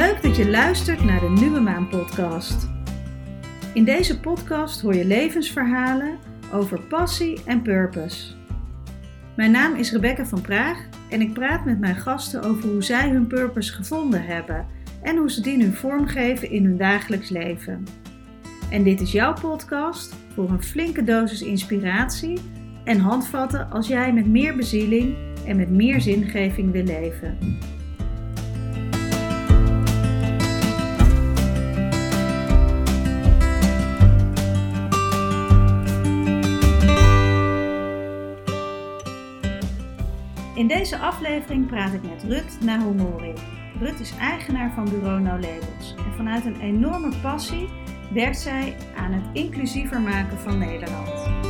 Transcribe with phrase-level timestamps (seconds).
[0.00, 2.68] leuk dat je luistert naar de Nieuwe Maan podcast.
[3.74, 6.18] In deze podcast hoor je levensverhalen
[6.52, 8.34] over passie en purpose.
[9.36, 13.08] Mijn naam is Rebecca van Praag en ik praat met mijn gasten over hoe zij
[13.08, 14.66] hun purpose gevonden hebben
[15.02, 17.84] en hoe ze die nu vormgeven in hun dagelijks leven.
[18.70, 22.38] En dit is jouw podcast voor een flinke dosis inspiratie
[22.84, 27.38] en handvatten als jij met meer bezieling en met meer zingeving wil leven.
[40.60, 43.32] In deze aflevering praat ik met Rut Nahomori.
[43.78, 47.68] Rut is eigenaar van Bureau No Labels en vanuit een enorme passie
[48.12, 51.49] werkt zij aan het inclusiever maken van Nederland.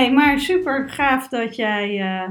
[0.00, 2.30] Hey, maar super gaaf dat jij uh,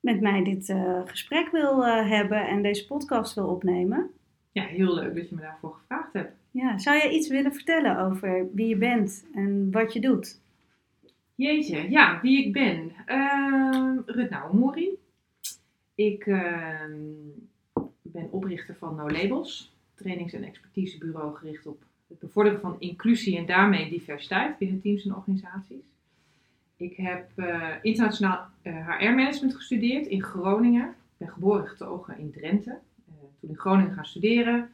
[0.00, 4.10] met mij dit uh, gesprek wil uh, hebben en deze podcast wil opnemen.
[4.52, 6.32] Ja, heel leuk dat je me daarvoor gevraagd hebt.
[6.50, 10.40] Ja, zou jij iets willen vertellen over wie je bent en wat je doet?
[11.34, 12.92] Jeetje, ja, wie ik ben.
[13.06, 14.88] Uh, Rut Mori.
[15.94, 16.24] Ik
[18.02, 23.46] ben oprichter van No Labels, trainings- en expertisebureau gericht op het bevorderen van inclusie en
[23.46, 25.94] daarmee diversiteit binnen teams en organisaties.
[26.76, 30.88] Ik heb uh, internationaal HR-management gestudeerd in Groningen.
[30.88, 32.70] Ik ben geboren getogen in Drenthe.
[32.70, 34.70] Uh, toen in Groningen gaan studeren.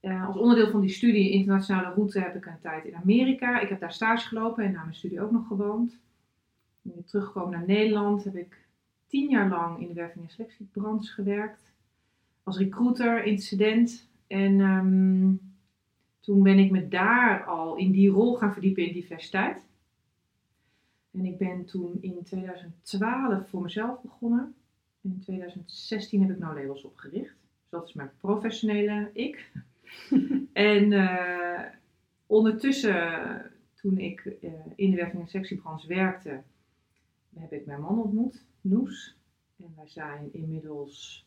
[0.00, 3.60] als onderdeel van die studie internationale route heb ik een tijd in Amerika.
[3.60, 5.98] Ik heb daar stage gelopen en na mijn studie ook nog gewoond.
[6.82, 8.58] Toen ik terugkwam naar Nederland heb ik
[9.06, 11.72] tien jaar lang in de werving- en selectiebranche gewerkt.
[12.42, 14.08] Als recruiter, incident.
[14.26, 15.40] En um,
[16.20, 19.69] toen ben ik me daar al in die rol gaan verdiepen in diversiteit.
[21.10, 24.54] En ik ben toen in 2012 voor mezelf begonnen.
[25.00, 27.34] In 2016 heb ik No Labels opgericht.
[27.60, 29.52] Dus dat is mijn professionele ik.
[30.52, 31.60] en uh,
[32.26, 36.42] ondertussen, toen ik uh, in de werving- en sectiebranche werkte,
[37.34, 39.16] heb ik mijn man ontmoet, Noes.
[39.56, 41.26] En wij zijn inmiddels,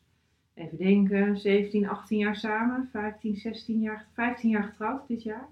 [0.54, 2.90] even denken, 17, 18 jaar samen.
[2.92, 5.48] 15, 16 jaar, 15 jaar getrouwd dit jaar.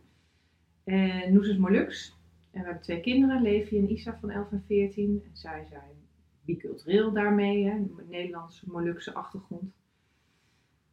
[0.83, 2.19] En Noes is Molux.
[2.51, 5.21] En we hebben twee kinderen, Levi en Isa van 11 en 14.
[5.25, 5.91] En zij zijn
[6.45, 9.73] bicultureel daarmee, hè, een Nederlandse Molukse achtergrond.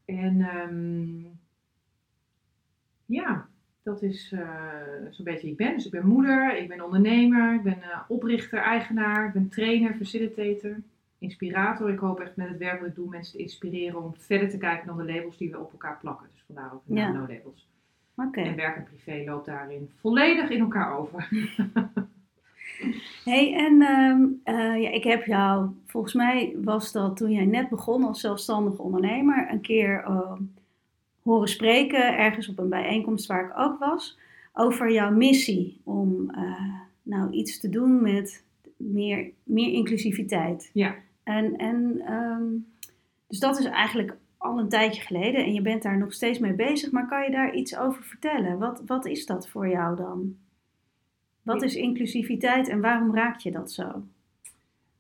[0.04, 1.38] En um,
[3.06, 3.48] ja,
[3.82, 4.40] dat is uh,
[5.10, 5.74] zo'n beetje wie ik ben.
[5.74, 9.94] Dus ik ben moeder, ik ben ondernemer, ik ben uh, oprichter, eigenaar, ik ben trainer,
[9.94, 10.76] facilitator,
[11.18, 11.90] inspirator.
[11.90, 14.58] Ik hoop echt met het werk wat ik doe mensen te inspireren om verder te
[14.58, 16.28] kijken dan de labels die we op elkaar plakken.
[16.32, 17.12] Dus vandaar ook de Ja.
[17.12, 17.68] no-labels.
[18.18, 21.28] En werk en privé loopt daarin volledig in elkaar over.
[23.24, 27.68] Hey, en ehm, eh, ja, ik heb jou, volgens mij was dat toen jij net
[27.68, 30.42] begon als zelfstandig ondernemer, een keer ehm,
[31.22, 34.18] horen spreken, ergens op een bijeenkomst waar ik ook was,
[34.52, 38.44] over jouw missie om eh, nou iets te doen met
[38.76, 40.70] meer, meer inclusiviteit.
[40.72, 40.94] Ja.
[41.22, 42.44] En, en ehm,
[43.26, 46.54] dus dat is eigenlijk al een tijdje geleden en je bent daar nog steeds mee
[46.54, 48.58] bezig, maar kan je daar iets over vertellen?
[48.58, 50.36] Wat, wat is dat voor jou dan?
[51.42, 54.02] Wat is inclusiviteit en waarom raak je dat zo?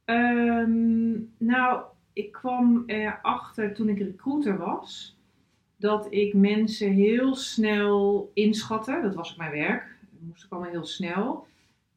[0.04, 1.82] Ehm, nou,
[2.12, 5.16] ik kwam erachter toen ik recruiter was
[5.76, 9.00] dat ik mensen heel snel inschatte.
[9.02, 9.96] Dat was ook mijn werk.
[10.10, 11.46] Dat moest ik allemaal heel snel.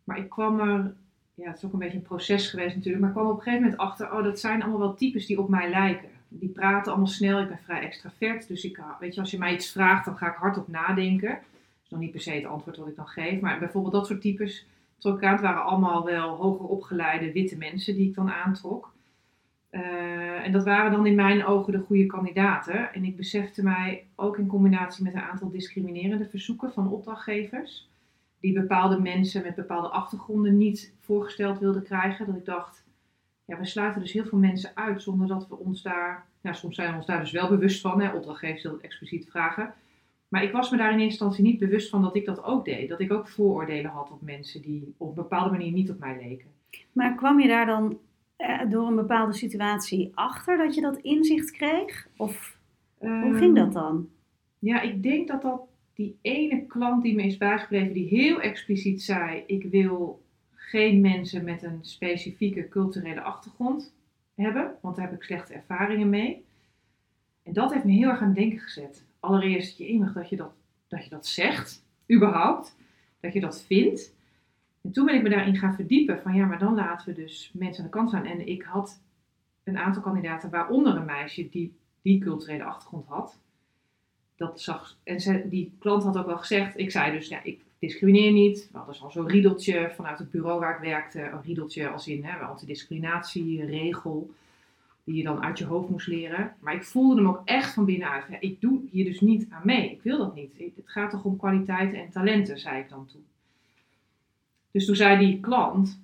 [0.04, 0.94] Maar ik kwam er,
[1.34, 3.44] ja, het is ook een beetje een proces geweest natuurlijk, maar ik kwam op een
[3.44, 6.10] gegeven moment achter, oh, dat zijn allemaal wel types die op mij lijken.
[6.34, 9.54] Die praten allemaal snel, ik ben vrij extravert, dus ik, weet je, als je mij
[9.54, 11.30] iets vraagt, dan ga ik hardop nadenken.
[11.30, 14.08] Dat is nog niet per se het antwoord wat ik dan geef, maar bijvoorbeeld dat
[14.08, 14.66] soort types
[14.98, 15.32] trok ik aan.
[15.32, 18.94] Het waren allemaal wel hoger opgeleide witte mensen die ik dan aantrok.
[19.72, 22.94] Uh, en dat waren dan in mijn ogen de goede kandidaten.
[22.94, 27.90] En ik besefte mij ook in combinatie met een aantal discriminerende verzoeken van opdrachtgevers,
[28.40, 32.81] die bepaalde mensen met bepaalde achtergronden niet voorgesteld wilden krijgen, dat ik dacht,
[33.46, 36.76] ja, we sluiten dus heel veel mensen uit zonder dat we ons daar, ja, soms
[36.76, 39.74] zijn we ons daar dus wel bewust van, hè, opdrachtgevers dat expliciet vragen.
[40.28, 42.66] Maar ik was me daar in eerste instantie niet bewust van dat ik dat ook
[42.66, 42.90] deed.
[42.90, 46.18] Dat ik ook vooroordelen had op mensen die op een bepaalde manier niet op mij
[46.22, 46.48] leken.
[46.92, 48.00] Maar kwam je daar dan
[48.36, 52.08] eh, door een bepaalde situatie achter dat je dat inzicht kreeg?
[52.18, 52.58] Of
[52.98, 53.96] hoe ging dat dan?
[53.96, 54.02] Ehm,
[54.60, 55.62] Ja, ik denk dat dat
[55.94, 60.22] die ene klant die me is bijgebleven, die heel expliciet zei: Ik wil
[60.72, 63.94] geen mensen met een specifieke culturele achtergrond
[64.36, 66.46] hebben, want daar heb ik slechte ervaringen mee.
[67.44, 69.06] En dat heeft me heel erg aan het denken gezet.
[69.20, 69.78] Allereerst,
[70.14, 70.54] dat je dat,
[70.88, 72.76] dat je dat zegt, überhaupt.
[73.20, 74.16] Dat je dat vindt.
[74.82, 77.52] En toen ben ik me daarin gaan verdiepen van ja, maar dan laten we dus
[77.54, 78.26] mensen aan de kant staan.
[78.26, 79.02] En ik had
[79.64, 83.40] een aantal kandidaten, waaronder een meisje die die culturele achtergrond had.
[84.36, 88.32] Dat zag, en die klant had ook wel gezegd, ik zei dus, ja, ik discrimineer
[88.32, 88.70] niet.
[88.72, 91.22] We hadden al zo'n riedeltje vanuit het bureau waar ik werkte.
[91.22, 94.34] Een riedeltje als in hè, antidiscriminatieregel,
[95.04, 96.56] die je dan uit je hoofd moest leren.
[96.60, 98.26] Maar ik voelde hem ook echt van binnenuit.
[98.30, 99.92] Ja, ik doe hier dus niet aan mee.
[99.92, 100.52] Ik wil dat niet.
[100.58, 103.26] Het gaat toch om kwaliteiten en talenten, zei ik dan toen.
[104.72, 106.02] Dus toen zei die klant,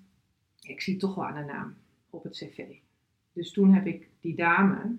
[0.62, 1.76] ik zie toch wel aan de naam
[2.10, 2.66] op het cv.
[3.34, 4.96] Dus toen heb ik die dame,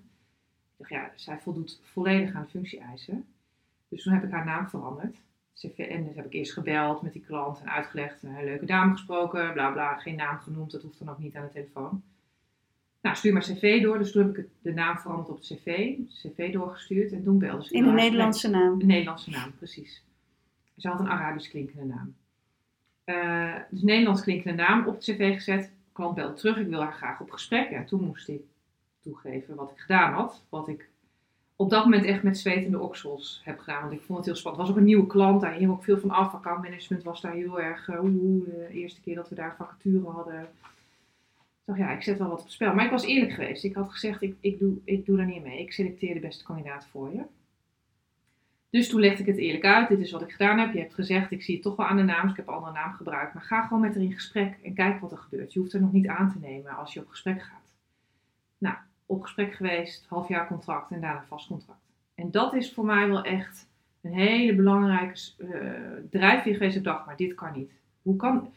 [0.87, 3.25] ja, zij voldoet volledig aan de functie-eisen.
[3.87, 5.15] Dus toen heb ik haar naam veranderd.
[5.53, 8.91] CV, en dus heb ik eerst gebeld met die klant en uitgelegd, een leuke dame
[8.91, 12.03] gesproken, bla bla, geen naam genoemd, dat hoeft dan ook niet aan de telefoon.
[13.01, 13.97] Nou, stuur maar cv door.
[13.97, 17.65] Dus toen heb ik de naam veranderd op het cv, cv doorgestuurd en toen belde
[17.65, 17.73] ze.
[17.73, 18.79] In een Nederlandse naam?
[18.79, 20.03] Een Nederlandse naam, precies.
[20.77, 22.15] Ze had een Arabisch klinkende naam.
[23.05, 25.71] Uh, dus Nederlands klinkende naam op het cv gezet.
[25.91, 27.69] Klant belde terug, ik wil haar graag op gesprek.
[27.69, 28.41] En toen moest ik
[28.99, 30.45] toegeven wat ik gedaan had.
[30.49, 30.89] Wat ik
[31.61, 33.81] op dat moment echt met zwetende oksels heb gedaan.
[33.81, 34.61] Want ik vond het heel spannend.
[34.61, 36.33] Het was ook een nieuwe klant, daar hing ook veel van af.
[36.33, 40.41] Accountmanagement was daar heel erg, uh, de eerste keer dat we daar vacature hadden.
[40.41, 40.47] Ik
[41.65, 42.73] dacht, ja, ik zet wel wat op spel.
[42.73, 43.63] Maar ik was eerlijk geweest.
[43.63, 45.59] Ik had gezegd, ik, ik, doe, ik doe daar niet mee.
[45.59, 47.23] Ik selecteer de beste kandidaat voor je.
[48.69, 49.87] Dus toen legde ik het eerlijk uit.
[49.87, 50.73] Dit is wat ik gedaan heb.
[50.73, 52.21] Je hebt gezegd, ik zie het toch wel aan de naam.
[52.21, 53.33] Dus ik heb een andere naam gebruikt.
[53.33, 55.53] Maar ga gewoon met haar in gesprek en kijk wat er gebeurt.
[55.53, 57.75] Je hoeft er nog niet aan te nemen als je op gesprek gaat.
[58.57, 58.75] Nou,
[59.09, 61.81] op gesprek geweest, half jaar contract en daarna vast contract.
[62.15, 63.69] En dat is voor mij wel echt
[64.01, 66.75] een hele belangrijke uh, drijfveer geweest.
[66.75, 67.71] Ik dacht, maar dit kan niet.
[68.01, 68.51] Hoe kan...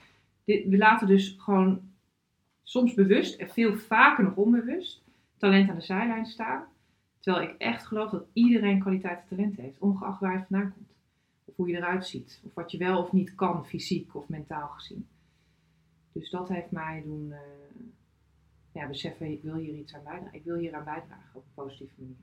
[0.44, 1.80] Dit, we laten dus gewoon
[2.62, 5.02] soms bewust en veel vaker nog onbewust
[5.36, 6.64] talent aan de zijlijn staan.
[7.20, 10.94] Terwijl ik echt geloof dat iedereen kwaliteit en talent heeft, ongeacht waar je vandaan komt.
[11.44, 12.40] Of hoe je eruit ziet.
[12.44, 15.06] Of wat je wel of niet kan, fysiek of mentaal gezien.
[16.12, 17.36] Dus dat heeft mij doen uh,
[18.72, 20.34] ja, beseffen, ik wil hier iets aan bijdragen.
[20.34, 22.16] Ik wil hier aan bijdragen op een positieve manier.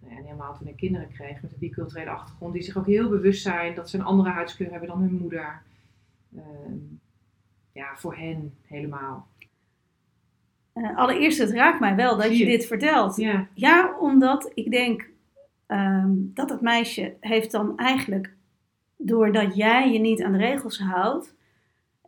[0.00, 2.86] Nou ja, en helemaal toen ik kinderen kreeg met een biculturele achtergrond, die zich ook
[2.86, 5.62] heel bewust zijn dat ze een andere huidskleur hebben dan hun moeder.
[6.34, 6.42] Uh,
[7.72, 9.28] ja, voor hen helemaal.
[10.74, 12.44] Uh, allereerst, het raakt mij wel dat je.
[12.44, 13.16] dit vertelt.
[13.16, 15.10] Ja, ja omdat ik denk
[15.66, 18.32] um, dat het meisje heeft dan eigenlijk,
[18.96, 21.34] doordat jij je niet aan de regels houdt,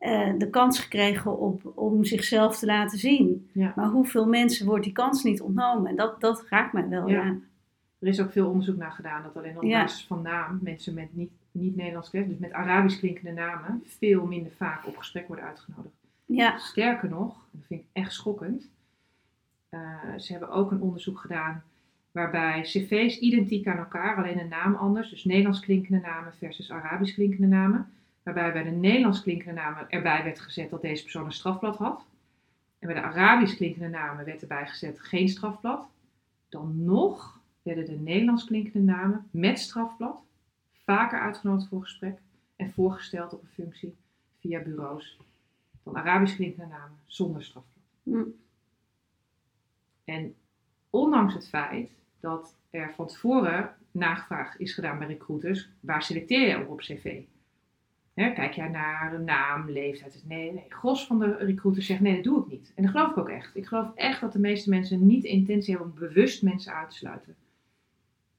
[0.01, 3.49] uh, de kans gekregen op, om zichzelf te laten zien.
[3.53, 3.73] Ja.
[3.77, 5.91] Maar hoeveel mensen wordt die kans niet ontnomen?
[5.91, 7.37] En dat, dat raakt mij wel, ja.
[7.99, 11.17] Er is ook veel onderzoek naar gedaan dat alleen op basis van naam mensen met
[11.17, 15.95] niet, niet Nederlands dus met Arabisch klinkende namen, veel minder vaak op gesprek worden uitgenodigd.
[16.25, 16.59] Ja.
[16.59, 18.69] Sterker nog, dat vind ik echt schokkend,
[19.71, 19.81] uh,
[20.17, 21.63] ze hebben ook een onderzoek gedaan
[22.13, 27.15] waarbij cv's identiek aan elkaar, alleen een naam anders, dus Nederlands klinkende namen versus Arabisch
[27.15, 27.91] klinkende namen,
[28.35, 32.05] waarbij bij de Nederlands klinkende namen erbij werd gezet dat deze persoon een strafblad had.
[32.79, 35.89] En bij de Arabisch klinkende namen werd erbij gezet geen strafblad.
[36.49, 40.23] Dan nog werden de Nederlands klinkende namen met strafblad
[40.85, 42.19] vaker uitgenodigd voor gesprek
[42.57, 43.97] en voorgesteld op een functie
[44.41, 45.19] via bureaus
[45.83, 48.27] dan Arabisch klinkende namen zonder strafblad.
[50.05, 50.35] En
[50.91, 56.59] ondanks het feit dat er van tevoren nagevraagd is gedaan bij recruiters, waar selecteer je
[56.59, 56.83] op op
[58.15, 60.23] kijk jij naar een naam, leeftijd?
[60.27, 60.65] Nee, nee.
[60.69, 62.73] Gros van de recruiters zegt nee, dat doe ik niet.
[62.77, 63.57] En dat geloof ik ook echt.
[63.57, 66.91] Ik geloof echt dat de meeste mensen niet de intentie hebben om bewust mensen uit
[66.91, 67.37] te sluiten.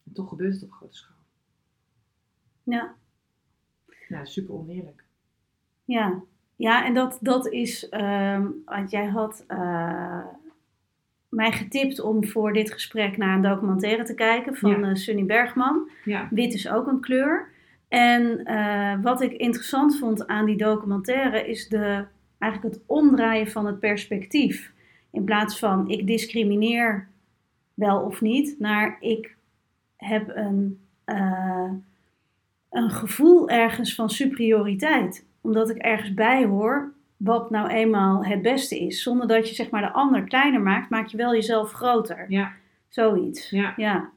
[0.05, 1.15] En toch gebeurt het op grote schaal.
[2.63, 2.95] Ja.
[4.09, 5.03] Nou, super oneerlijk.
[5.85, 6.21] Ja,
[6.55, 10.25] ja en dat, dat is, uh, want jij had uh,
[11.29, 14.77] mij getipt om voor dit gesprek naar een documentaire te kijken van ja.
[14.77, 15.89] uh, Sunny Bergman.
[16.05, 16.27] Ja.
[16.31, 17.50] Wit is ook een kleur.
[17.91, 22.05] En uh, wat ik interessant vond aan die documentaire is de,
[22.37, 24.71] eigenlijk het omdraaien van het perspectief.
[25.11, 27.07] In plaats van ik discrimineer
[27.73, 29.35] wel of niet, naar ik
[29.97, 31.71] heb een, uh,
[32.69, 35.25] een gevoel ergens van superioriteit.
[35.41, 39.03] Omdat ik ergens bij hoor wat nou eenmaal het beste is.
[39.03, 42.25] Zonder dat je zeg maar de ander kleiner maakt, maak je wel jezelf groter.
[42.27, 42.51] Ja.
[42.87, 43.49] Zoiets.
[43.49, 43.73] Ja.
[43.77, 44.09] ja.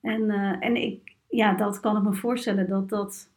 [0.00, 3.32] En, uh, en ik, ja, dat kan ik me voorstellen dat dat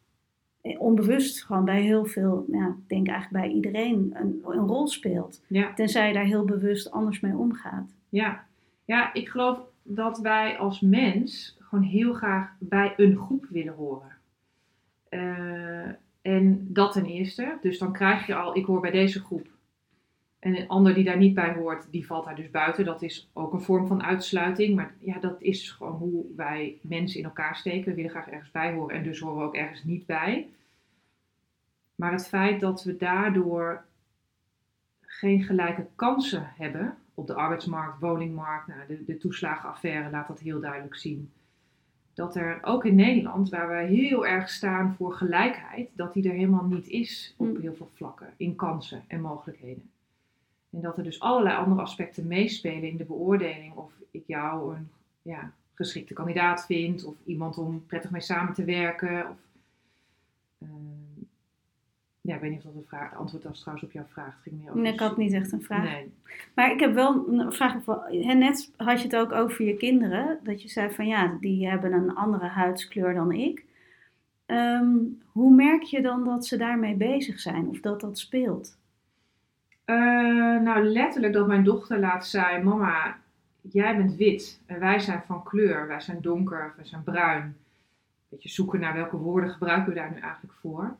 [0.77, 5.43] onbewust gewoon bij heel veel, ja, ik denk eigenlijk bij iedereen, een, een rol speelt.
[5.47, 5.73] Ja.
[5.73, 7.95] Tenzij je daar heel bewust anders mee omgaat.
[8.09, 8.45] Ja.
[8.85, 14.15] ja, ik geloof dat wij als mens gewoon heel graag bij een groep willen horen.
[15.09, 15.87] Uh,
[16.21, 17.57] en dat ten eerste.
[17.61, 19.47] Dus dan krijg je al, ik hoor bij deze groep.
[20.47, 22.85] En een ander die daar niet bij hoort, die valt daar dus buiten.
[22.85, 24.75] Dat is ook een vorm van uitsluiting.
[24.75, 27.89] Maar ja, dat is gewoon hoe wij mensen in elkaar steken.
[27.89, 30.49] We willen graag ergens bij horen en dus horen we ook ergens niet bij.
[31.95, 33.83] Maar het feit dat we daardoor
[35.01, 40.59] geen gelijke kansen hebben op de arbeidsmarkt, woningmarkt, nou, de, de toeslagenaffaire laat dat heel
[40.59, 41.31] duidelijk zien.
[42.13, 46.35] Dat er ook in Nederland, waar we heel erg staan voor gelijkheid, dat die er
[46.35, 47.61] helemaal niet is op Hm.
[47.61, 49.89] heel veel vlakken, in kansen en mogelijkheden.
[50.77, 54.89] En dat er dus allerlei andere aspecten meespelen in de beoordeling of ik jou een
[55.21, 59.29] ja, geschikte kandidaat vind of iemand om prettig mee samen te werken.
[59.29, 59.37] Of,
[60.57, 61.25] ehm,
[62.21, 64.33] ja, ik weet niet of dat een vraag, antwoord was trouwens op jouw vraag.
[64.33, 65.83] Het ging meer over Nee, ik had niet echt een vraag.
[65.83, 66.11] Nee.
[66.53, 67.85] Maar ik heb wel een vraag.
[68.11, 70.39] Net had je het ook over je kinderen.
[70.43, 73.65] Dat je zei van ja, die hebben een andere huidskleur dan ik.
[74.45, 78.76] Ehm, hoe merk je dan dat ze daarmee bezig zijn of dat dat speelt?
[79.87, 83.19] Eh, nou, letterlijk dat mijn dochter laat zei: Mama,
[83.61, 85.87] jij bent wit en wij zijn van kleur.
[85.87, 87.41] Wij zijn donker, wij zijn bruin.
[87.43, 87.55] Een
[88.29, 90.95] beetje zoeken naar welke woorden gebruiken we daar nu eigenlijk voor.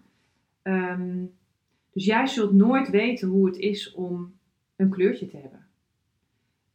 [0.61, 1.25] Ehm,
[1.93, 4.33] dus jij zult nooit weten hoe het is om
[4.75, 5.65] een kleurtje te hebben.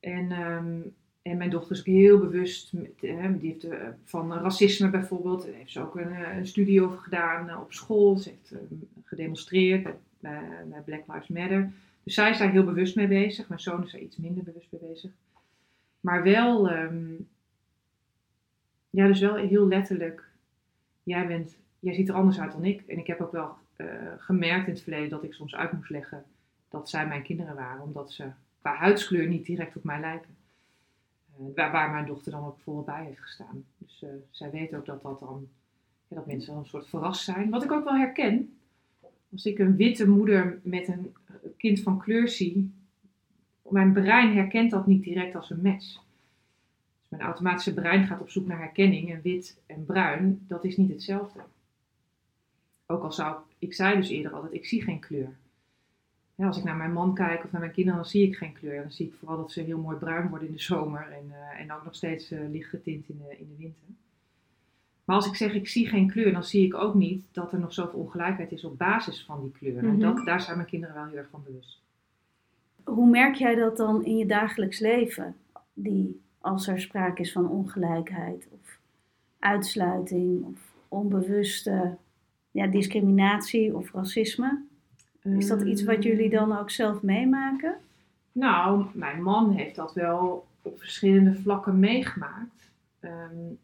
[0.00, 0.80] En, ehm,
[1.22, 5.72] en mijn dochter is ook heel bewust, die heeft eh, van racisme bijvoorbeeld, daar heeft
[5.72, 8.16] ze ook een, eh, studie over gedaan op school.
[8.16, 9.88] Ze heeft eh, gedemonstreerd
[10.20, 11.72] bij Black Lives Matter.
[12.02, 13.48] Dus zij is daar heel bewust mee bezig.
[13.48, 15.10] Mijn zoon is daar iets minder bewust mee bezig.
[16.00, 17.14] Maar wel, ehm,
[18.90, 20.28] ja, dus wel heel letterlijk,
[21.02, 22.82] jij, bent, jij ziet er anders uit dan ik.
[22.86, 23.86] En ik heb ook wel eh,
[24.18, 26.24] gemerkt in het verleden dat ik soms uit moest leggen
[26.68, 27.82] dat zij mijn kinderen waren.
[27.82, 28.28] Omdat ze
[28.60, 30.36] qua huidskleur niet direct op mij lijken.
[31.36, 33.64] Eh, waar, waar mijn dochter dan ook vooral bij heeft gestaan.
[33.78, 35.48] Dus eh, zij weet ook dat dat dan,
[36.08, 37.50] ja, dat mensen dan een soort verrast zijn.
[37.50, 38.56] Wat ik ook wel herken.
[39.32, 41.14] Als ik een witte moeder met een
[41.62, 42.72] kind van kleur zie,
[43.68, 45.92] mijn brein herkent dat niet direct als een match.
[45.92, 50.76] Dus mijn automatische brein gaat op zoek naar herkenning en wit en bruin, dat is
[50.76, 51.40] niet hetzelfde.
[52.86, 55.36] Ook al zou, ik zei dus eerder altijd, ik zie geen kleur.
[56.36, 58.82] Als ik naar mijn man kijk of naar mijn kinderen, dan zie ik geen kleur.
[58.82, 61.60] Dan zie ik vooral dat ze heel mooi bruin worden in de zomer en, eh,
[61.60, 63.88] en ook nog steeds eh, licht getint in de, in de winter.
[65.12, 67.58] Maar als ik zeg ik zie geen kleur, dan zie ik ook niet dat er
[67.58, 69.78] nog zoveel ongelijkheid is op basis van die kleur.
[69.78, 69.98] En Mhm.
[69.98, 71.80] dat, daar zijn mijn kinderen wel heel erg van bewust.
[72.84, 75.36] Hoe merk jij dat dan in je dagelijks leven?
[75.74, 78.78] Die, als er sprake is van ongelijkheid of
[79.38, 81.96] uitsluiting of onbewuste
[82.50, 84.62] ja, discriminatie of racisme.
[85.22, 87.74] Is dat iets wat jullie dan ook zelf meemaken?
[88.32, 92.70] Nou, mijn man heeft dat wel op verschillende vlakken meegemaakt.
[93.00, 93.54] Ehm,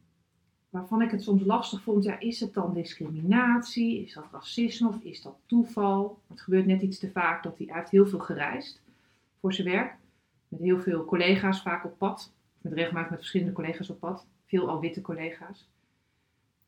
[0.70, 2.04] waarvan ik het soms lastig vond.
[2.04, 4.02] Ja, is het dan discriminatie?
[4.02, 6.18] Is dat racisme of is dat toeval?
[6.26, 8.82] Het gebeurt net iets te vaak dat hij, hij heeft heel veel gereisd
[9.40, 9.96] voor zijn werk.
[10.48, 12.32] Met heel veel collega's vaak op pad.
[12.60, 14.26] Met regelmatig met verschillende collega's op pad.
[14.46, 15.68] Veel al witte collega's.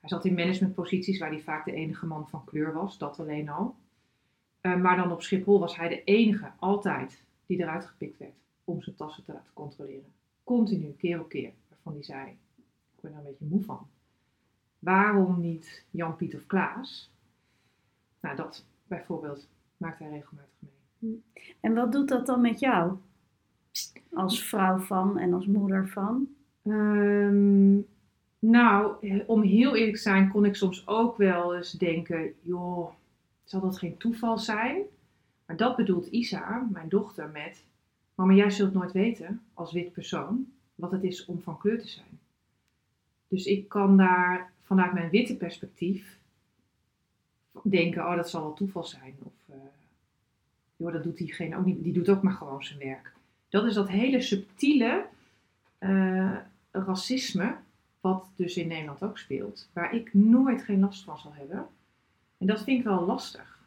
[0.00, 2.99] Hij zat in managementposities waar hij vaak de enige man van kleur was.
[2.99, 3.75] Dat alleen al.
[4.61, 8.83] Eh, maar dan op Schiphol was hij de enige, altijd, die eruit gepikt werd om
[8.83, 10.12] zijn tassen te laten controleren.
[10.45, 11.52] Continu, keer op keer.
[11.69, 12.37] Waarvan hij zei,
[13.02, 13.87] ik ben er een beetje moe van.
[14.78, 17.11] Waarom niet Jan, Piet of Klaas?
[18.21, 20.50] Nou, dat bijvoorbeeld maakt hij regelmatig
[20.99, 21.23] mee.
[21.61, 22.97] En wat doet dat dan met jou?
[24.12, 26.28] Als vrouw van en als moeder van?
[26.62, 27.78] Ehm,
[28.38, 32.92] nou, eh, om heel eerlijk te zijn, kon ik soms ook wel eens denken: joh,
[33.45, 34.83] zal dat geen toeval zijn?
[35.47, 37.64] Maar dat bedoelt Isa, mijn dochter, met:
[38.14, 41.88] Mama, jij zult nooit weten als wit persoon wat het is om van kleur te
[41.88, 42.20] zijn.
[43.31, 46.19] Dus ik kan daar vanuit mijn witte perspectief
[47.63, 49.15] denken: oh, dat zal wel toeval zijn.
[49.23, 49.57] Of eh,
[50.77, 51.83] joh, dat doet diegene ook niet.
[51.83, 53.13] Die doet ook maar gewoon zijn werk.
[53.49, 55.07] Dat is dat hele subtiele
[55.79, 56.37] eh,
[56.71, 57.57] racisme,
[58.01, 61.67] wat dus in Nederland ook speelt, waar ik nooit geen last van zal hebben.
[62.39, 63.59] En dat vind ik wel lastig.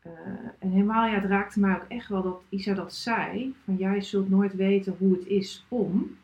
[0.00, 0.12] Eh,
[0.58, 4.00] en helemaal, ja, het raakte mij ook echt wel dat Isa dat zei, van jij
[4.00, 6.18] zult nooit weten hoe het is om.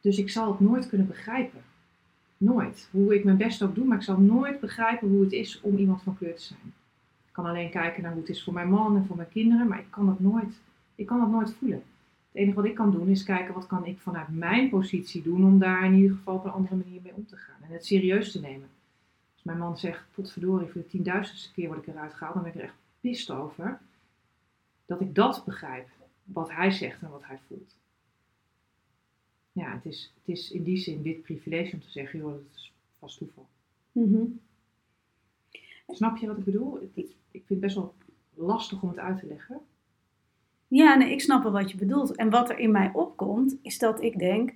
[0.00, 1.62] Dus ik zal het nooit kunnen begrijpen.
[2.36, 2.88] Nooit.
[2.90, 5.76] Hoe ik mijn best ook doe, maar ik zal nooit begrijpen hoe het is om
[5.76, 6.74] iemand van kleur te zijn.
[7.26, 9.68] Ik kan alleen kijken naar hoe het is voor mijn man en voor mijn kinderen,
[9.68, 10.60] maar ik kan dat nooit,
[10.94, 11.82] ik kan dat nooit voelen.
[12.32, 15.44] Het enige wat ik kan doen is kijken wat kan ik vanuit mijn positie doen
[15.44, 17.62] om daar in ieder geval op een andere manier mee om te gaan.
[17.62, 18.68] En het serieus te nemen.
[19.32, 22.52] Als mijn man zegt, potverdorie, voor de tienduizendste keer word ik eruit gehaald, dan ben
[22.52, 23.80] ik er echt pist over.
[24.86, 25.88] Dat ik dat begrijp,
[26.24, 27.79] wat hij zegt en wat hij voelt.
[29.60, 32.40] Ja, het is, het is in die zin dit privilege om te zeggen, joh, dat
[32.54, 33.46] is vast toeval.
[33.92, 34.22] Mhm.
[35.88, 36.74] Snap je wat ik bedoel?
[36.74, 36.90] Het
[37.30, 37.94] ik vind het best wel
[38.34, 39.58] lastig om het uit te leggen.
[40.68, 42.16] Ja, nee, ik snap wel wat je bedoelt.
[42.16, 44.52] En wat er in mij opkomt, is dat ik denk,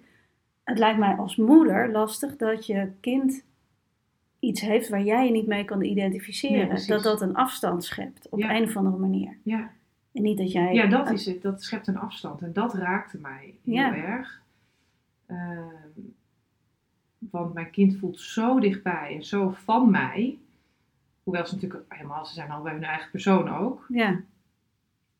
[0.64, 3.44] het lijkt mij als moeder lastig dat je kind
[4.38, 6.86] iets heeft waar jij je niet mee kan identificeren.
[6.86, 8.56] dat dat een afstand schept, op Ja.
[8.56, 9.36] een of andere manier.
[9.42, 9.70] Ja,
[10.12, 10.74] En niet dat jij...
[10.74, 11.42] ja dat is het.
[11.42, 12.42] Dat schept een afstand.
[12.42, 13.96] En dat raakte mij heel Ja.
[13.96, 14.42] erg.
[15.34, 16.00] Ehm,
[17.18, 20.38] want mijn kind voelt zo dichtbij en zo van mij.
[21.22, 23.84] Hoewel ze natuurlijk helemaal, ze zijn al bij hun eigen persoon ook.
[23.88, 24.20] Ja,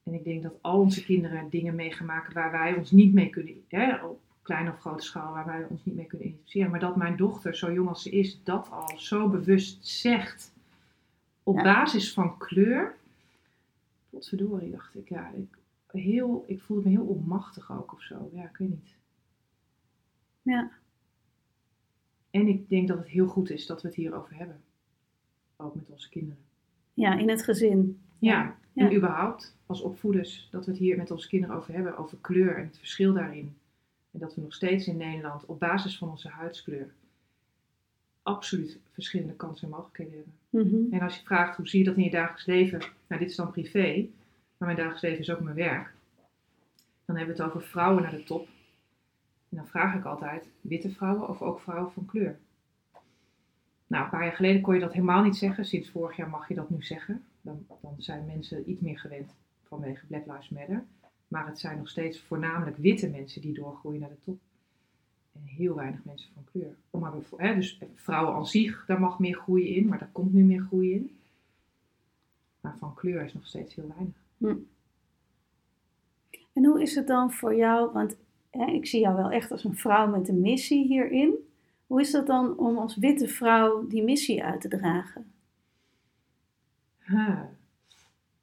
[0.02, 3.12] En ik denk dat al onze kinderen dingen mee gaan maken waar wij ons niet
[3.14, 6.70] mee kunnen, hè, op kleine of grote schaal, waar wij ons niet mee kunnen identificeren.
[6.70, 10.52] Maar dat mijn dochter, zo jong als ze is, dat al zo bewust zegt
[11.42, 11.62] op Ja.
[11.62, 12.94] basis van kleur.
[14.10, 15.08] Potverdorie, dacht ik.
[15.08, 15.58] Ja, ik,
[16.02, 18.30] heel, ik voelde me heel onmachtig ook of zo.
[18.32, 18.96] Ja, ik weet niet.
[20.44, 20.70] Ja,
[22.30, 24.60] En ik denk dat het heel goed is dat we het hierover hebben.
[25.56, 26.38] Ook met onze kinderen.
[26.94, 28.00] ja, in het gezin.
[28.18, 28.86] Ja, Ja.
[28.88, 32.56] en überhaupt als opvoeders dat we het hier met onze kinderen over hebben, over kleur
[32.56, 33.56] en het verschil daarin.
[34.10, 36.92] En dat we nog steeds in Nederland op basis van onze huidskleur
[38.22, 40.70] absoluut verschillende kansen en mogelijkheden hebben.
[40.70, 40.94] Mhm.
[40.94, 43.36] En als je vraagt hoe zie je dat in je dagelijks leven, nou dit is
[43.36, 44.08] dan privé,
[44.56, 45.94] maar mijn dagelijks leven is ook mijn werk.
[47.04, 48.48] Dan hebben we het over vrouwen naar de top.
[49.54, 52.38] En dan vraag ik altijd, witte vrouwen of ook vrouwen van kleur?
[53.86, 55.64] Nou, een paar jaar geleden kon je dat helemaal niet zeggen.
[55.64, 57.24] Sinds vorig jaar mag je dat nu zeggen.
[57.40, 60.84] Dan, dan zijn mensen iets meer gewend vanwege Black Lives Matter.
[61.28, 64.38] Maar het zijn nog steeds voornamelijk witte mensen die doorgroeien naar de top.
[65.32, 66.76] En heel weinig mensen van kleur.
[66.90, 70.44] Maar hè, dus vrouwen aan zich, daar mag meer groei in, maar daar komt nu
[70.44, 71.18] meer groei in.
[72.60, 74.14] Maar van kleur is nog steeds heel weinig.
[76.52, 78.16] En hoe is het dan voor jou, want
[78.58, 81.34] hè, ik zie jou wel echt als een vrouw met een missie hierin.
[81.86, 85.32] Hoe is dat dan om als witte vrouw die missie uit te dragen?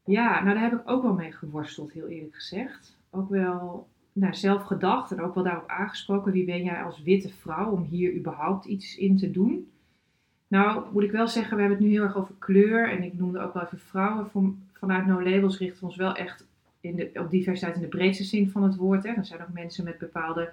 [0.05, 2.97] Ja, nou daar heb ik ook wel mee geworsteld, heel eerlijk gezegd.
[3.09, 6.31] Ook wel nou, zelf gedacht en ook wel daarop aangesproken.
[6.31, 9.71] Wie ben jij als witte vrouw om hier überhaupt iets in te doen?
[10.47, 12.91] Nou, moet ik wel zeggen, we hebben het nu heel erg over kleur.
[12.91, 14.29] En ik noemde ook wel even vrouwen.
[14.29, 16.47] Van, vanuit No Labels richten we ons wel echt
[16.81, 19.03] in de, op diversiteit in de breedste zin van het woord.
[19.03, 19.13] Hè.
[19.13, 20.51] Dan zijn ook mensen met bepaalde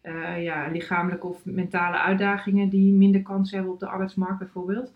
[0.00, 4.92] eh, ja, lichamelijke of mentale uitdagingen die minder kans hebben op de arbeidsmarkt bijvoorbeeld.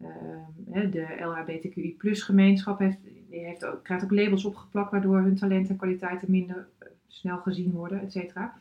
[0.00, 2.98] Ehm, de LHBTQI gemeenschap heeft,
[3.30, 7.70] heeft ook, krijgt ook labels opgeplakt waardoor hun talenten en kwaliteiten minder eh, snel gezien
[7.70, 8.54] worden, et cetera.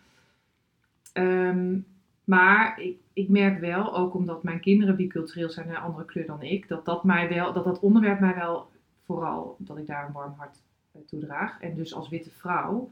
[1.14, 1.78] Ehm,
[2.24, 6.26] maar ik, ik merk wel, ook omdat mijn kinderen bicultureel zijn en een andere kleur
[6.26, 8.70] dan ik, dat dat, mij wel, dat, dat onderwerp mij wel
[9.06, 10.64] vooral, dat ik daar een warm hart
[10.96, 11.62] eh, toe draag.
[11.62, 12.90] En dus als witte vrouw,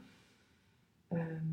[1.07, 1.43] ehm,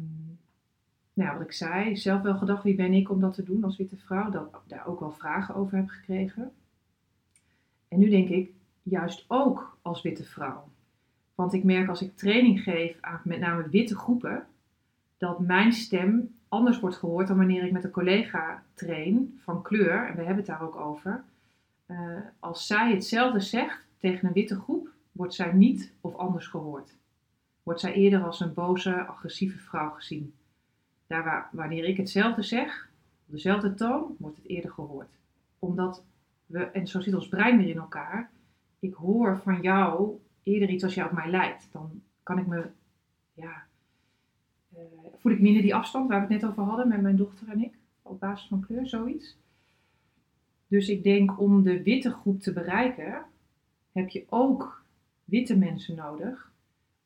[1.12, 3.76] nou wat ik zei, zelf wel gedacht, wie ben ik om dat te doen als
[3.76, 4.30] witte vrouw?
[4.30, 6.52] Dat daar ook wel vragen over heb gekregen.
[7.88, 8.50] En nu denk ik,
[8.82, 10.68] juist ook als witte vrouw.
[11.34, 14.46] Want ik merk als ik training geef aan met name witte groepen,
[15.18, 20.06] dat mijn stem anders wordt gehoord dan wanneer ik met een collega train van kleur,
[20.06, 21.24] en we hebben het daar ook over.
[21.86, 21.96] Eh,
[22.38, 24.89] als zij hetzelfde zegt tegen een witte groep,
[25.20, 26.96] wordt zij niet of anders gehoord.
[27.62, 30.34] Wordt zij eerder als een boze, agressieve vrouw gezien.
[31.06, 32.90] Daar waar, wanneer ik hetzelfde zeg,
[33.26, 35.18] op dezelfde toon, wordt het eerder gehoord.
[35.58, 36.04] Omdat
[36.46, 38.30] we, en zo zit ons brein weer in elkaar,
[38.78, 41.68] ik hoor van jou eerder iets als jij op mij lijkt.
[41.72, 42.66] Dan kan ik me,
[43.32, 43.62] ja,
[44.72, 44.82] eh,
[45.16, 47.62] voel ik minder die afstand waar we het net over hadden met mijn dochter en
[47.62, 49.36] ik, op basis van kleur, zoiets.
[50.66, 53.24] Dus ik denk om de witte groep te bereiken,
[53.92, 54.79] heb je ook
[55.30, 56.52] witte mensen nodig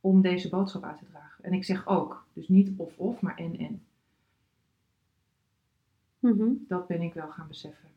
[0.01, 1.45] om deze boodschap uit te dragen.
[1.45, 3.83] En ik zeg ook, dus niet of-of, maar en-en.
[6.19, 6.53] Mhm.
[6.69, 7.89] Dat ben ik wel gaan beseffen.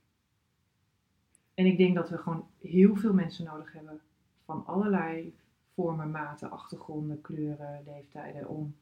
[1.53, 3.99] En ik denk dat we gewoon heel veel mensen nodig hebben.
[4.45, 5.33] Van allerlei
[5.73, 8.47] vormen, maten, achtergronden, kleuren, leeftijden.
[8.47, 8.75] Om,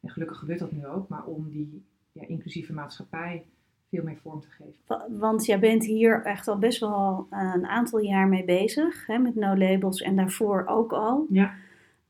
[0.00, 3.46] en gelukkig gebeurt dat nu ook, maar om die ja, inclusieve maatschappij
[3.90, 4.74] veel meer vorm te geven.
[4.86, 9.18] Wa- Want jij bent hier echt al best wel een aantal jaar mee bezig, hè,
[9.18, 11.26] met No Labels en daarvoor ook al.
[11.30, 11.54] Ja.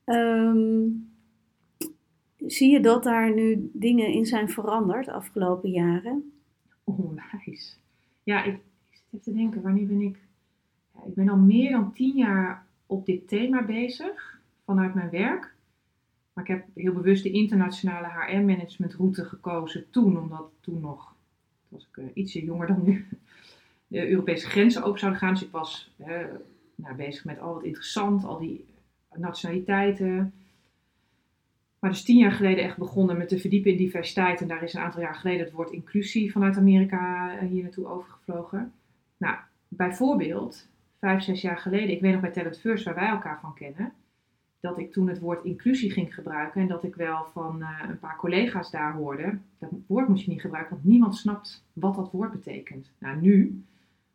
[0.05, 0.87] Ehm,
[2.37, 6.33] zie je dat daar nu dingen in zijn veranderd de afgelopen jaren?
[6.85, 7.79] Onwijs.
[8.23, 8.61] Ja, ik, ik
[8.91, 10.19] zit even te denken, wanneer ben ik...
[10.95, 15.55] Ja, ik ben al meer dan tien jaar op dit thema bezig, vanuit mijn werk.
[16.33, 21.15] Maar ik heb heel bewust de internationale HR-managementroute gekozen toen, omdat toen nog,
[21.69, 23.07] was ik eh, ietsje jonger dan nu,
[23.87, 25.33] de Europese grenzen open zouden gaan.
[25.33, 26.25] Dus ik was eh,
[26.75, 28.65] nou, bezig met al wat interessant, al die
[29.15, 30.33] nationaliteiten.
[31.79, 34.41] Maar dus tien jaar geleden echt begonnen met te verdiepen in diversiteit.
[34.41, 37.87] En daar is een aantal jaar geleden het woord inclusie vanuit Amerika eh, hier naartoe
[37.87, 38.73] overgevlogen.
[39.17, 39.37] Nou,
[39.69, 43.55] bijvoorbeeld, vijf, zes jaar geleden, ik weet nog bij Talent First, waar wij elkaar van
[43.55, 43.93] kennen.
[44.61, 47.99] Dat ik toen het woord inclusie ging gebruiken en dat ik wel van eh, een
[47.99, 52.11] paar collega's daar hoorde, dat woord moet je niet gebruiken, want niemand snapt wat dat
[52.11, 52.91] woord betekent.
[52.99, 53.63] Nou, nu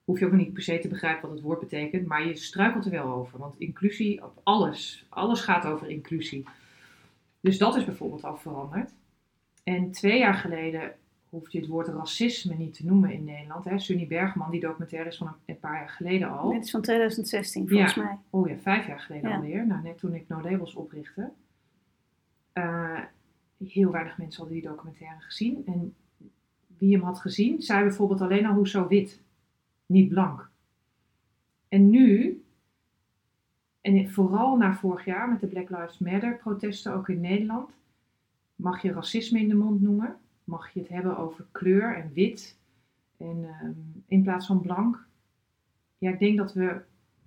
[0.03, 2.86] hoef je ook niet per se te begrijpen wat het woord betekent, maar je struikelt
[2.86, 6.45] er wel over, want inclusie, alles, alles gaat over inclusie.
[7.39, 8.93] Dus dat is bijvoorbeeld al veranderd.
[9.63, 10.95] En twee jaar geleden
[11.34, 13.65] hoef je het woord racisme niet te noemen in Nederland.
[13.65, 13.80] Hè.
[13.80, 16.52] Sunny Bergman, die documentaire is van een, paar jaar geleden al.
[16.52, 18.17] Dit is van 2016 volgens mij.
[18.30, 19.67] Oh ja, vijf jaar geleden alweer.
[19.67, 21.32] Nou, net toen ik No Labels oprichtte.
[22.54, 23.00] Uh,
[23.58, 25.63] heel weinig mensen hadden die documentaire gezien.
[25.65, 25.96] En
[26.78, 29.22] wie hem had gezien, zei bijvoorbeeld alleen al zo wit,
[29.86, 30.50] niet blank.
[31.67, 32.43] En nu,
[33.82, 37.69] en vooral na vorig jaar met de Black Lives Matter protesten ook in Nederland,
[38.56, 42.58] mag je racisme in de mond noemen mag je het hebben over kleur en wit.
[43.17, 43.71] En ehm,
[44.08, 45.06] in plaats van blank.
[45.97, 46.82] Ja, ik denk dat we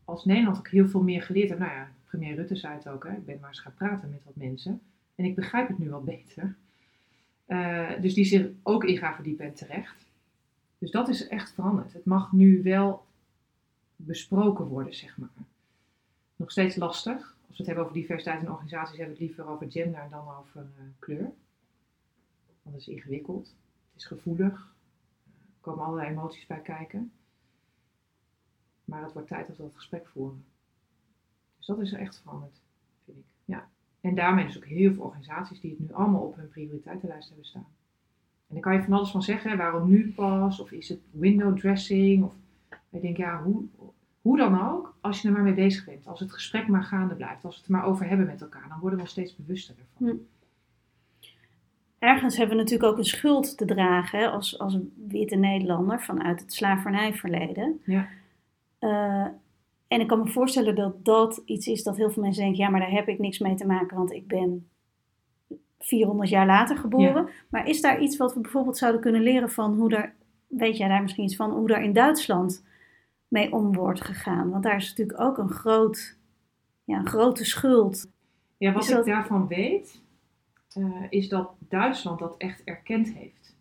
[0.05, 1.67] als Nederland ook heel veel meer geleerd hebben.
[1.67, 3.05] Nou ja, premier Rutte zei het ook.
[3.05, 3.13] Hè?
[3.13, 4.81] Ik ben maar eens gaan praten met wat mensen.
[5.15, 6.57] En ik begrijp het nu wat beter.
[7.47, 10.07] Uh, dus die zich ook in gaan verdiepen en terecht.
[10.79, 11.93] Dus dat is echt veranderd.
[11.93, 13.05] Het mag nu wel
[13.97, 15.29] besproken worden, zeg maar.
[16.37, 17.15] Nog steeds lastig.
[17.15, 20.29] Als we het hebben over diversiteit in organisaties, hebben we het liever over gender dan
[20.41, 21.33] over uh, kleur.
[22.67, 23.47] Want het is ingewikkeld,
[23.93, 24.75] het is gevoelig,
[25.25, 27.13] er komen allerlei emoties bij kijken.
[28.85, 30.45] Maar het wordt tijd dat we dat gesprek voeren.
[31.57, 32.61] Dus dat is er echt veranderd,
[33.05, 33.25] vind ik.
[33.45, 33.69] Ja.
[34.01, 37.47] En daarmee dus ook heel veel organisaties die het nu allemaal op hun prioriteitenlijst hebben
[37.47, 37.67] staan.
[38.47, 40.61] En daar kan je van alles van zeggen, waarom nu pas?
[40.61, 42.25] Of is het window dressing?
[42.25, 42.35] Of
[42.91, 43.65] ik denk, ja, hoe,
[44.23, 47.15] hoe dan ook, als je er maar mee bezig bent, als het gesprek maar gaande
[47.15, 49.75] blijft, als we het er maar over hebben met elkaar, dan worden we steeds bewuster
[49.79, 50.09] ervan.
[50.09, 50.17] Hm
[51.99, 54.79] ergens hebben we natuurlijk ook een schuld te dragen als, als
[55.09, 57.81] witte Nederlander vanuit het slavernijverleden.
[57.85, 58.09] Ja.
[58.81, 59.27] Uh,
[59.89, 62.71] en ik kan me voorstellen dat dat iets is dat heel veel mensen denken: ja,
[62.71, 64.69] maar daar heb ik niks mee te maken, want ik ben
[65.79, 67.29] 400 jaar later geboren.
[67.49, 70.15] Maar is daar iets wat we bijvoorbeeld zouden kunnen leren van hoe daar,
[70.47, 72.65] weet jij daar misschien iets van, hoe daar in Duitsland
[73.29, 74.51] mee om wordt gegaan?
[74.51, 76.19] Want daar is natuurlijk ook een, groot,
[76.85, 78.11] ja, een grote schuld.
[78.57, 80.03] Ja, wat ik daarvan weet,
[80.77, 83.55] uh, is dat Duitsland dat echt erkend heeft.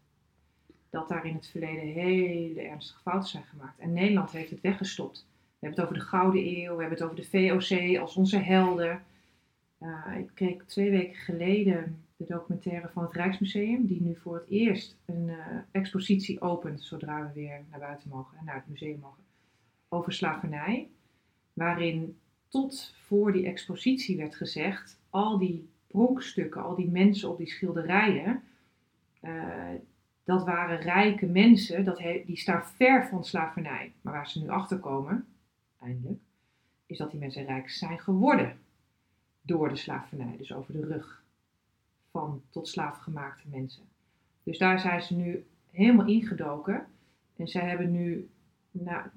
[0.89, 3.79] Dat daar in het verleden hele ernstige fouten zijn gemaakt.
[3.79, 5.25] En Nederland heeft het weggestopt.
[5.59, 8.37] We hebben het over de Gouden Eeuw, we hebben het over de VOC als onze
[8.37, 9.03] helden.
[9.79, 14.49] Uh, ik keek twee weken geleden de documentaire van het Rijksmuseum, die nu voor het
[14.49, 15.37] eerst een uh,
[15.71, 19.23] expositie opent, zodra we weer naar buiten mogen en naar het museum mogen,
[19.89, 20.89] over slavernij.
[21.53, 27.47] Waarin tot voor die expositie werd gezegd, al die pronkstukken, al die mensen op die
[27.47, 28.43] schilderijen,
[29.21, 29.69] uh,
[30.23, 33.93] dat waren rijke mensen, dat die staan ver van slavernij.
[34.01, 35.25] Maar waar ze nu achter komen,
[35.81, 36.19] eindelijk,
[36.85, 38.57] is dat die mensen rijk zijn geworden
[39.41, 41.23] door de slavernij, dus over de rug
[42.11, 43.83] van tot slaafgemaakte mensen.
[44.43, 46.85] Dus daar zijn ze nu helemaal ingedoken.
[47.35, 48.29] En zij hebben nu,
[48.71, 49.11] na,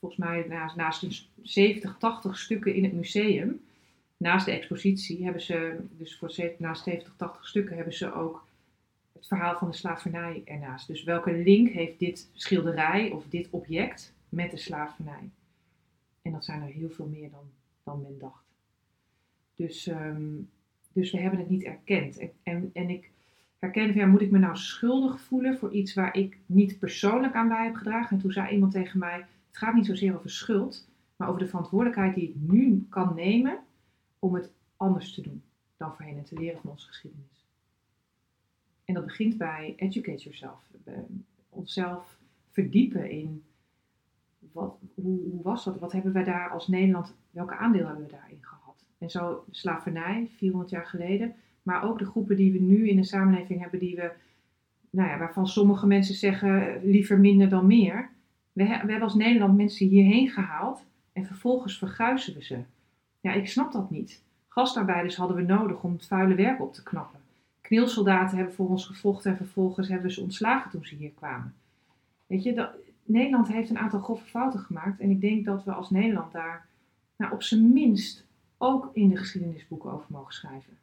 [0.00, 3.60] volgens mij naast, naast 70, 80 stukken in het museum,
[4.16, 8.46] naast de expositie hebben ze, dus voor naast 70, 80 stukken, hebben ze ook
[9.12, 10.86] het verhaal van de slavernij ernaast.
[10.86, 15.30] Dus welke link heeft dit schilderij of dit object met de slavernij?
[16.22, 17.50] En dat zijn er heel veel meer dan,
[17.84, 18.44] dan men dacht.
[19.54, 20.32] Dus, ehm,
[20.92, 22.18] dus we hebben het niet erkend.
[22.18, 23.10] En, en, en ik
[23.58, 27.48] herken ja, moet ik me nou schuldig voelen voor iets waar ik niet persoonlijk aan
[27.48, 28.16] bij heb gedragen?
[28.16, 29.16] En toen zei iemand tegen mij,
[29.48, 33.58] het gaat niet zozeer over schuld, maar over de verantwoordelijkheid die ik nu kan nemen
[34.34, 35.42] het anders te doen
[35.76, 37.46] dan voorheen en te leren van onze geschiedenis.
[38.84, 40.70] En dat begint bij educate yourself.
[41.48, 42.18] Onszelf
[42.50, 43.44] verdiepen in
[44.52, 45.78] wat, hoe, was dat?
[45.78, 48.86] Wat hebben wij daar als Nederland, welke aandeel hebben we daarin gehad?
[48.98, 53.04] En zo slavernij, 400 jaar geleden, maar ook de groepen die we nu in de
[53.04, 54.12] samenleving hebben, die we,
[54.90, 58.10] nou ja, waarvan sommige mensen zeggen liever minder dan meer.
[58.52, 62.58] We, we hebben als Nederland mensen hierheen gehaald en vervolgens verguizen we ze.
[63.26, 64.22] Ja, ik snap dat niet.
[64.48, 67.20] Gastarbeiders hadden we nodig om het vuile werk op te knappen.
[67.60, 71.54] Knielsoldaten hebben voor ons gevochten en vervolgens hebben ze ontslagen toen ze hier kwamen.
[72.26, 72.70] Weet je, dat,
[73.02, 75.00] Nederland heeft een aantal grove fouten gemaakt.
[75.00, 76.66] En ik denk dat we als Nederland daar
[77.16, 78.26] nou, op zijn minst
[78.58, 80.78] ook in de geschiedenisboeken over mogen schrijven.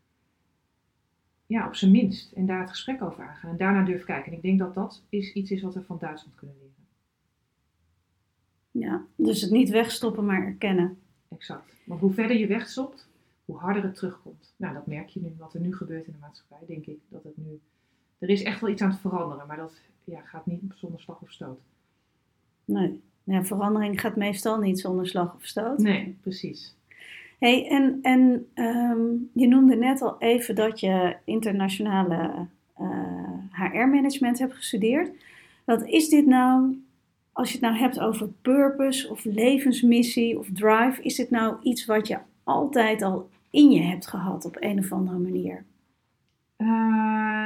[1.46, 2.32] Ja, op zijn minst.
[2.32, 3.50] En daar het gesprek over aangaan.
[3.50, 4.32] En daarna durven kijken.
[4.32, 6.72] En ik denk dat dat is iets is wat we van Duitsland kunnen leren.
[8.72, 10.98] Ja, dus het niet wegstoppen, maar erkennen.
[11.36, 11.74] Exact.
[11.86, 13.08] Want hoe verder je wegstopt,
[13.46, 14.54] hoe harder het terugkomt.
[14.56, 17.24] Nou, dat merk je nu, wat er nu gebeurt in de maatschappij, denk ik dat
[17.24, 17.60] het nu.
[18.20, 21.22] Er is echt wel iets aan het veranderen, maar dat ja, gaat niet zonder slag
[21.22, 21.60] of stoot.
[22.66, 25.78] Nee, ja, verandering gaat meestal niet zonder slag of stoot.
[25.78, 26.76] Nee, precies.
[27.40, 29.02] Hey, en en ehm,
[29.34, 32.48] je noemde net al even dat je internationale
[33.52, 35.12] HR-management hebt gestudeerd.
[35.64, 36.83] Wat is dit nou,
[37.34, 41.86] als je het nou hebt over purpose of levensmissie of drive, is dit nou iets
[41.86, 45.64] wat je altijd al in je hebt gehad op een of andere manier?
[46.58, 46.68] Uh,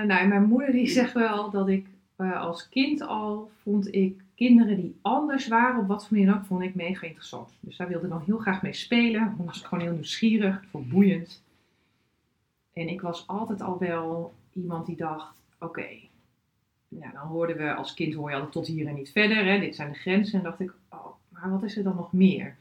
[0.04, 1.86] nou, mijn moeder die zegt wel dat ik
[2.18, 6.46] uh, als kind al vond ik kinderen die anders waren, op wat voor manier ook,
[6.46, 7.50] vond ik mega interessant.
[7.60, 9.34] Dus daar wilde ik dan heel graag mee spelen.
[9.38, 11.44] Dan was gewoon heel nieuwsgierig, vond boeiend.
[12.74, 15.88] En ik was altijd al wel iemand die dacht, oké,
[16.88, 19.46] nou, dan hoorden we als kind hoor je altijd tot hier en niet verder.
[19.46, 19.60] Hè?
[19.60, 20.38] Dit zijn de grenzen.
[20.38, 22.56] En dacht ik, oh, maar wat is er dan nog meer?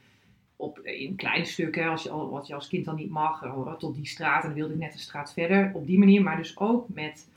[0.55, 3.41] Op, in kleine stukken, als je, wat je als kind dan niet mag,
[3.77, 4.41] tot die straat.
[4.41, 5.71] En dan wilde ik net een straat verder.
[5.73, 7.29] Op die manier, maar dus ook met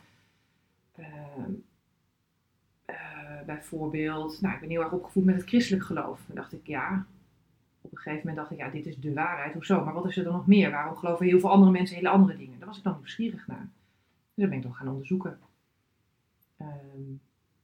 [0.97, 1.51] ehm,
[2.85, 6.21] eh, bijvoorbeeld, nou, ik ben heel erg opgevoed met het christelijk geloof.
[6.29, 7.07] En dacht ik, ja,
[7.81, 9.53] op een gegeven moment dacht ik, ja, dit is de waarheid.
[9.53, 9.85] Hoezo?
[9.85, 10.71] Maar wat is er dan nog meer?
[10.71, 12.59] Waarom geloven heel veel andere mensen hele andere dingen?
[12.59, 13.69] Daar was ik dan nieuwsgierig naar.
[14.35, 15.39] Dus dat ben ik dan gaan onderzoeken.
[16.61, 17.17] Ehm,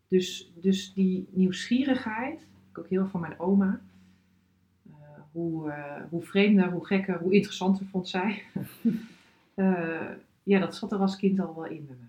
[0.09, 3.81] dus, dus die nieuwsgierigheid, ik ook heel van mijn oma.
[4.89, 4.95] Uh,
[5.33, 8.43] hoe, uh, hoe vreemder, hoe gekker, hoe interessanter vond zij.
[9.55, 10.11] uh,
[10.43, 12.09] ja, dat zat er als kind al wel in bij mij.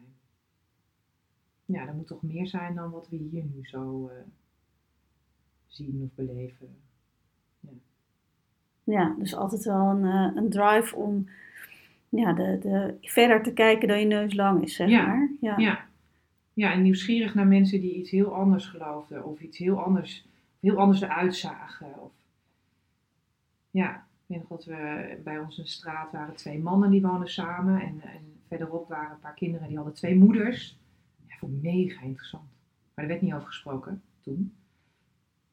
[1.65, 4.12] Ja, er moet toch meer zijn dan wat we hier nu zo
[5.67, 6.76] zien of beleven.
[7.60, 7.69] Ja.
[8.84, 10.04] ja, dus altijd wel een,
[10.38, 11.30] een drive om
[12.10, 15.30] ja, de, de, verder te kijken dan je neus lang is, zeg ja, maar.
[15.41, 15.58] Ja.
[15.58, 15.88] ja,
[16.58, 20.28] ja, en nieuwsgierig naar mensen die iets heel anders geloofden of iets heel anders,
[20.60, 22.02] heel anders eruit zagen.
[22.02, 22.12] Of,
[23.72, 27.02] ja, ik weet nog dat we bij ons in de straat waren twee mannen die
[27.02, 30.80] woonden samen en, en verderop waren een paar kinderen die hadden twee moeders.
[31.17, 32.50] Ja, dat vond ik mega interessant.
[32.93, 34.54] Maar er werd niet over gesproken toen.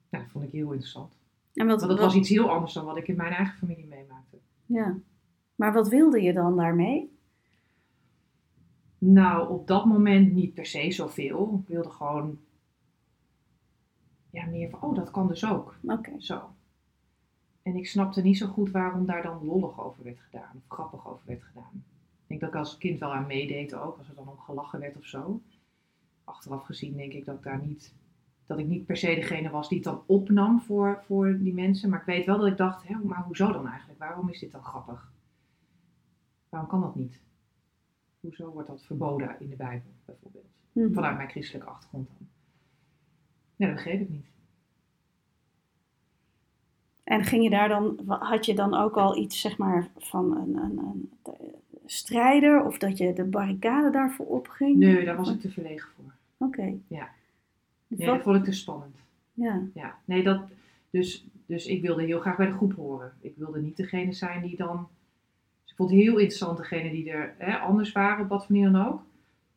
[0.09, 1.17] Ja, dat vond ik heel interessant.
[1.55, 3.87] En wat, Want dat was iets heel anders dan wat ik in mijn eigen familie
[3.87, 4.37] meemaakte.
[4.67, 4.97] Ja,
[5.55, 7.14] maar wat wilde je dan daarmee?
[9.07, 11.61] Nou, op dat moment niet per se zoveel.
[11.63, 12.39] Ik wilde gewoon
[14.31, 15.77] ja, meer van, oh, dat kan dus ook.
[15.83, 16.21] Oké.
[16.21, 16.51] Zo.
[17.63, 21.09] En ik snapte niet zo goed waarom daar dan lollig over werd gedaan, of grappig
[21.09, 21.85] over werd gedaan.
[22.23, 24.81] Ik denk dat ik als kind wel aan meedeed ook, als er dan om gelachen
[24.81, 25.41] werd of zo.
[26.25, 27.95] Achteraf gezien denk ik dat ik daar niet,
[28.47, 31.91] dat ik niet per se degene was die het dan opnam voor, voor die mensen.
[31.91, 33.99] Maar ik weet wel dat ik dacht, hè, maar hoezo dan eigenlijk?
[33.99, 35.13] Waarom is dit dan grappig?
[36.49, 37.23] Waarom kan dat niet?
[38.25, 40.45] Hoezo wordt dat verboden in de Bijbel bijvoorbeeld?
[40.73, 40.93] Mhm.
[40.93, 42.27] Vanuit mijn christelijke achtergrond dan.
[43.57, 44.27] Ja, dat begreep ik niet.
[47.05, 50.57] En ging je daar dan, had je dan ook al iets zeg maar van een,
[50.57, 51.11] een, een
[51.85, 54.77] strijder of dat je de barricade daarvoor opging?
[54.77, 56.15] Nee, daar was ik te verlegen voor.
[56.47, 56.75] Oké.
[56.89, 57.09] Ja.
[57.87, 58.97] Nee, dat vond ik te spannend.
[59.33, 59.63] Ja.
[59.75, 60.43] Ja, nee, dat,
[60.91, 63.13] dus, dus ik wilde heel graag bij de groep horen.
[63.21, 64.89] Ik wilde niet degene zijn die dan
[65.75, 68.73] ik vond het heel interessant degene die er hè, anders waren, op wat voor manier
[68.73, 69.03] dan ook.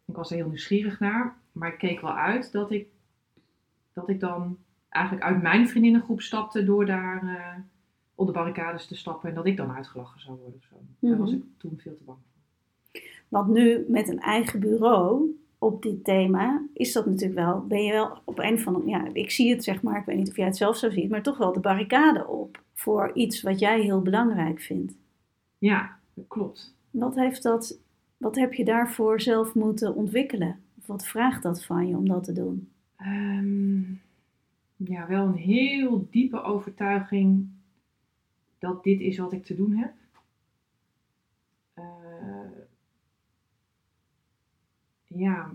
[0.06, 2.88] Ik was er heel nieuwsgierig naar, maar ik keek wel uit dat ik,
[3.93, 4.58] dat ik dan
[4.89, 7.63] eigenlijk uit mijn vriendinnengroep stapte door daar uh,
[8.15, 10.75] op de barricades te stappen en dat ik dan uitgelachen zou worden zo.
[10.99, 11.39] Daar was mhm.
[11.39, 13.01] ik toen veel te bang voor.
[13.27, 17.91] Want nu met een eigen bureau op dit thema is dat natuurlijk wel, ben je
[17.91, 20.45] wel op een van, ja, ik zie het zeg maar, ik weet niet of jij
[20.45, 24.01] het zelf zo ziet, maar toch wel de barricade op voor iets wat jij heel
[24.01, 24.93] belangrijk vindt.
[25.58, 26.75] Ja, klopt.
[26.91, 27.80] Wat, heeft dat,
[28.17, 30.60] wat heb je daarvoor zelf moeten ontwikkelen?
[30.77, 32.71] Of wat vraagt dat van je om dat te doen?
[32.95, 33.82] Ehm,
[34.75, 37.47] ja, wel een heel diepe overtuiging
[38.60, 39.93] dat dit is wat ik te doen heb.
[41.75, 42.51] Uh,
[45.06, 45.51] ja,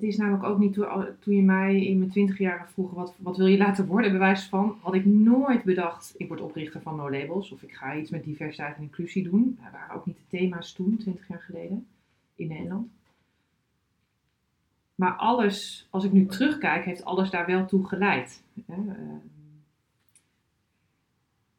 [0.00, 0.72] het is namelijk ook niet
[1.20, 4.44] toen, je mij in mijn twintig jaar vroeg wat, wat wil je laten worden, bewijs
[4.44, 8.10] van, had ik nooit bedacht, ik word oprichter van No Labels of ik ga iets
[8.10, 9.58] met diversiteit en inclusie doen.
[9.62, 11.86] Dat waren ook niet de thema's toen, twintig jaar geleden,
[12.34, 12.88] in Nederland.
[14.94, 18.42] Maar alles, als ik nu terugkijk, heeft alles daar wel toe geleid.
[18.68, 18.88] Ehm,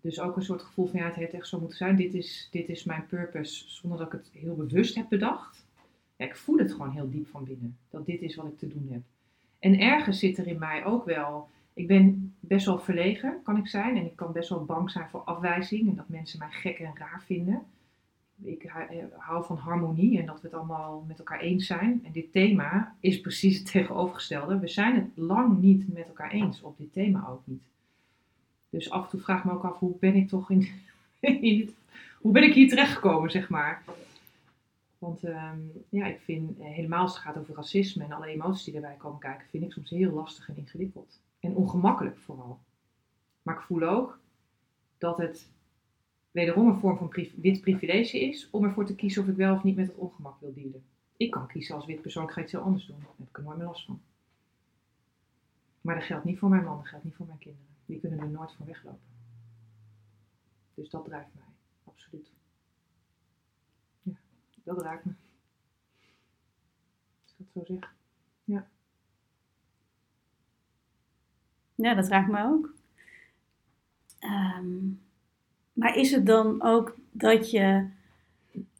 [0.02, 1.96] dus ook een soort gevoel van, ja, het heeft echt zo moeten zijn.
[1.96, 5.61] Dit is, dit is mijn purpose, zonder dat ik het heel bewust heb bedacht
[6.24, 7.78] ik voel het gewoon heel diep van binnen.
[7.90, 9.02] Dat dit is wat ik te doen heb.
[9.60, 11.50] En ergens zit er in mij ook wel.
[11.74, 13.98] Ik ben best wel verlegen, kan ik zijn.
[13.98, 15.90] En ik kan best wel bang zijn voor afwijzing.
[15.90, 17.62] En dat mensen mij gek en raar vinden.
[18.44, 18.74] Ik eh,
[19.18, 22.02] hou van harmonie en dat we het allemaal met elkaar eens zijn.
[22.04, 24.60] En dit thema is precies het tegenovergestelde.
[24.60, 26.62] We zijn het lang niet met elkaar eens.
[26.62, 27.64] Op dit thema ook niet.
[28.70, 30.68] Dus af en toe vraag ik me ook af, hoe ben ik toch in,
[31.20, 31.74] in
[32.22, 33.84] hoe ben ik hier terechtgekomen, zeg maar.
[35.02, 35.60] Want ehm,
[35.90, 38.96] ja, ik vind eh, helemaal als het gaat over racisme en alle emoties die erbij
[38.96, 41.22] komen kijken, vind ik soms heel lastig en ingewikkeld.
[41.40, 42.60] En ongemakkelijk vooral.
[43.42, 44.20] Maar ik voel ook,
[44.98, 45.50] dat het
[46.32, 49.64] wederom een vorm van wit privilege is om ervoor te kiezen of ik wel of
[49.64, 50.84] niet met het ongemak wil dealen.
[51.18, 53.00] Ik kan kiezen als wit persoon, ik ga iets heel anders doen.
[53.00, 54.02] Daar heb ik er nooit meer last van.
[55.82, 57.68] Maar dat geldt niet voor mijn man, dat geldt niet voor mijn kinderen.
[57.86, 59.10] Die kunnen er nooit van weglopen.
[60.74, 62.32] Dus dat drijft mij, absoluut.
[64.76, 65.12] Dat raakt me.
[67.24, 67.94] Als ik dat zo zeg.
[68.44, 68.68] Ja.
[71.76, 72.74] Ja, dat raakt me ook.
[74.20, 74.78] Ehm,
[75.74, 77.88] maar is het dan ook dat je,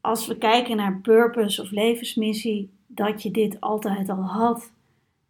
[0.02, 4.72] als we kijken naar purpose of levensmissie, dat je dit altijd al had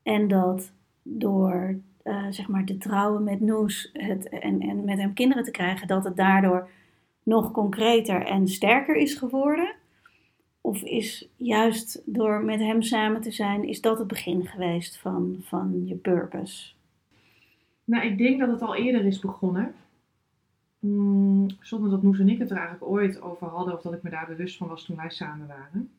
[0.03, 0.71] en dat
[1.03, 5.51] door uh, zeg maar te trouwen met Noes het, en, en met hem kinderen te
[5.51, 6.69] krijgen, dat het daardoor
[7.23, 9.75] nog concreter en sterker is geworden?
[10.61, 15.35] Of is juist door met hem samen te zijn, is dat het begin geweest van,
[15.41, 16.73] van je purpose?
[17.83, 19.75] Nou, ik denk dat het al eerder is begonnen.
[20.79, 24.03] Mm, zonder dat Noes en ik het er eigenlijk ooit over hadden of dat ik
[24.03, 25.91] me daar bewust van was toen wij samen waren.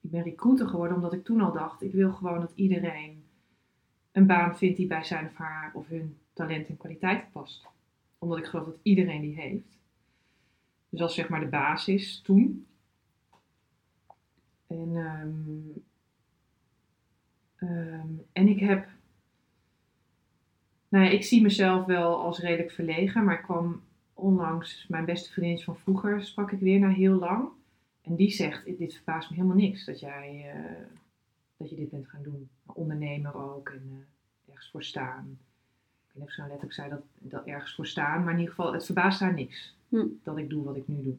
[0.00, 3.22] Ik ben recruiter geworden omdat ik toen al dacht, ik wil gewoon dat iedereen
[4.12, 7.66] een baan vindt die bij zijn of haar of hun talent en kwaliteit past.
[8.18, 9.78] Omdat ik geloof dat iedereen die heeft.
[10.88, 12.66] Dus is zeg maar de basis toen.
[14.68, 15.84] En, um,
[17.60, 18.88] um, en ik heb
[20.88, 23.82] nou ja, ik zie mezelf wel als redelijk verlegen, maar ik kwam
[24.14, 27.48] onlangs, mijn beste vriendin van vroeger, sprak ik weer na heel lang.
[28.02, 30.86] En die zegt, dit verbaast me helemaal niks dat jij, uh,
[31.56, 32.48] dat je dit bent gaan doen.
[32.66, 35.38] Ondernemer ook en uh, ergens voor staan.
[36.06, 38.38] Ik weet niet of ze nou letterlijk zei dat, dat ergens voor staan, maar in
[38.38, 40.06] ieder geval, het verbaast haar niks hm.
[40.22, 41.16] dat ik doe wat ik nu doe.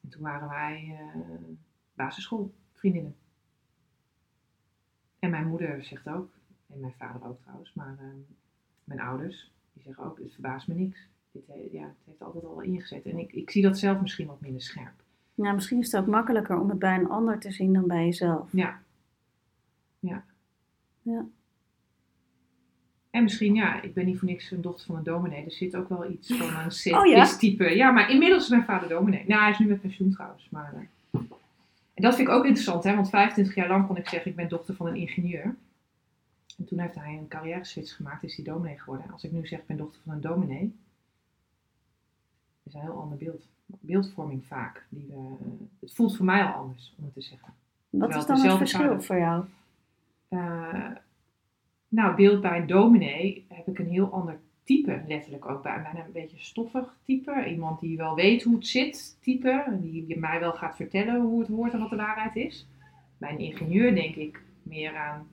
[0.00, 1.56] En toen waren wij uh,
[2.02, 3.14] basisschoolvriendinnen.
[5.18, 6.30] En mijn moeder zegt ook,
[6.66, 8.18] en mijn vader ook trouwens, maar ehm,
[8.84, 11.08] mijn ouders, die zeggen ook, het verbaast me niks.
[11.32, 13.04] Dit, ja, het heeft altijd al ingezet.
[13.04, 15.02] En ik, ik zie dat zelf misschien wat minder scherp.
[15.34, 18.04] Ja, misschien is het ook makkelijker om het bij een ander te zien dan bij
[18.04, 18.48] jezelf.
[18.52, 18.82] Ja.
[19.98, 20.24] Ja.
[21.02, 21.26] Ja.
[23.10, 25.44] En misschien, ja, ik ben niet voor niks een dochter van een dominee.
[25.44, 27.64] Er zit ook wel iets van een set-type.
[27.64, 27.76] Oh, ja?
[27.76, 27.90] ja?
[27.90, 29.24] maar inmiddels is mijn vader dominee.
[29.26, 30.48] Nou, hij is nu met pensioen trouwens.
[30.50, 30.80] Maar, uh,
[32.00, 34.36] en dat vind ik ook interessant, hè, want 25 jaar lang kon ik zeggen, ik
[34.36, 35.56] ben dochter van een ingenieur.
[36.58, 39.10] En toen heeft hij een carrière switch gemaakt, is hij dominee geworden.
[39.12, 40.74] Als ik nu zeg, ik ben dochter van een dominee,
[42.62, 43.48] is een heel ander beeld.
[43.66, 44.86] Beeldvorming vaak.
[44.88, 45.36] Die we,
[45.80, 47.54] het voelt voor mij al anders, om het te zeggen.
[47.90, 49.44] Wat is dan het verschil voor jou?
[50.28, 50.90] Uh,
[51.88, 54.38] nou, beeld bij een dominee heb ik een heel ander
[54.70, 55.82] type, letterlijk ook bij.
[55.82, 57.46] Bijna een beetje stoffig type.
[57.50, 59.78] Iemand die wel weet hoe het zit, type.
[59.80, 62.66] Die mij wel gaat vertellen hoe het hoort en wat de waarheid is.
[63.18, 65.26] Bij een ingenieur denk ik meer aan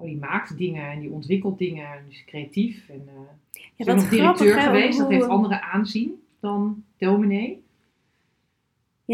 [0.00, 2.88] Oh, die maakt dingen en die ontwikkelt dingen en is creatief.
[2.88, 7.62] En, uh, ja, is nog directeur geweest, dat heeft andere aanzien dan dominee.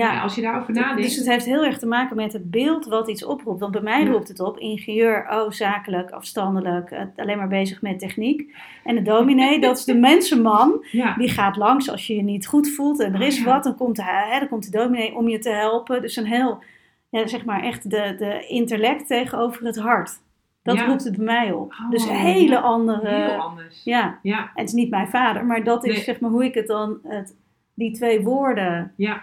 [0.00, 1.02] Ja, als je daarover nadenkt.
[1.02, 3.60] Dus het heeft heel erg te maken met het beeld wat iets oproept.
[3.60, 8.56] Want bij mij roept het op: ingenieur, oh, zakelijk, afstandelijk, alleen maar bezig met techniek.
[8.84, 10.84] En de dominee, dat is de mensenman.
[11.18, 13.64] Die gaat langs als je je niet goed voelt en er is wat.
[13.64, 16.02] Dan komt, de, hè, dan komt de dominee om je te helpen.
[16.02, 16.62] Dus een heel,
[17.08, 20.20] ja, zeg maar echt de, de intellect tegenover het hart.
[20.62, 21.70] Dat roept het bij mij op.
[21.70, 23.14] Oh, dus een hele andere.
[23.14, 23.84] Heel anders.
[23.84, 24.18] Ja.
[24.22, 24.50] ja.
[24.54, 27.36] Het is niet mijn vader, maar dat is zeg maar hoe ik het dan, het,
[27.74, 29.22] die twee woorden ja.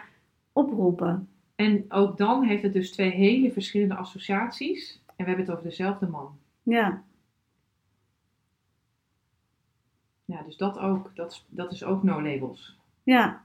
[0.51, 1.29] Oproepen.
[1.55, 5.01] En ook dan heeft het dus twee hele verschillende associaties.
[5.05, 6.37] En we hebben het over dezelfde man.
[6.63, 7.03] Ja.
[10.25, 12.77] Ja, dus dat ook, dat, dat is ook no labels.
[13.03, 13.43] Ja.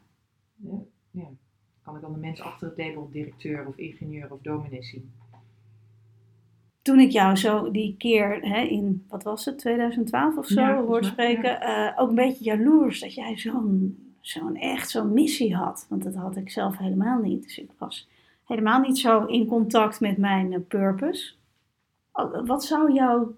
[0.56, 0.78] ja.
[1.10, 1.28] ja.
[1.82, 5.12] Kan ik dan de mensen achter het label directeur of ingenieur of dominee zien?
[6.86, 10.82] toen ik jou zo die keer hè, in, wat was het, 2012 of zo, ja,
[10.82, 15.86] hoort spreken, eh, ook een beetje jaloers dat jij zo'n zo'n echt zo'n missie had.
[15.88, 17.42] Want dat had ik zelf helemaal niet.
[17.42, 18.08] Dus ik was
[18.44, 21.32] helemaal niet zo in contact met mijn uh, purpose.
[22.44, 23.34] Wat zou jouw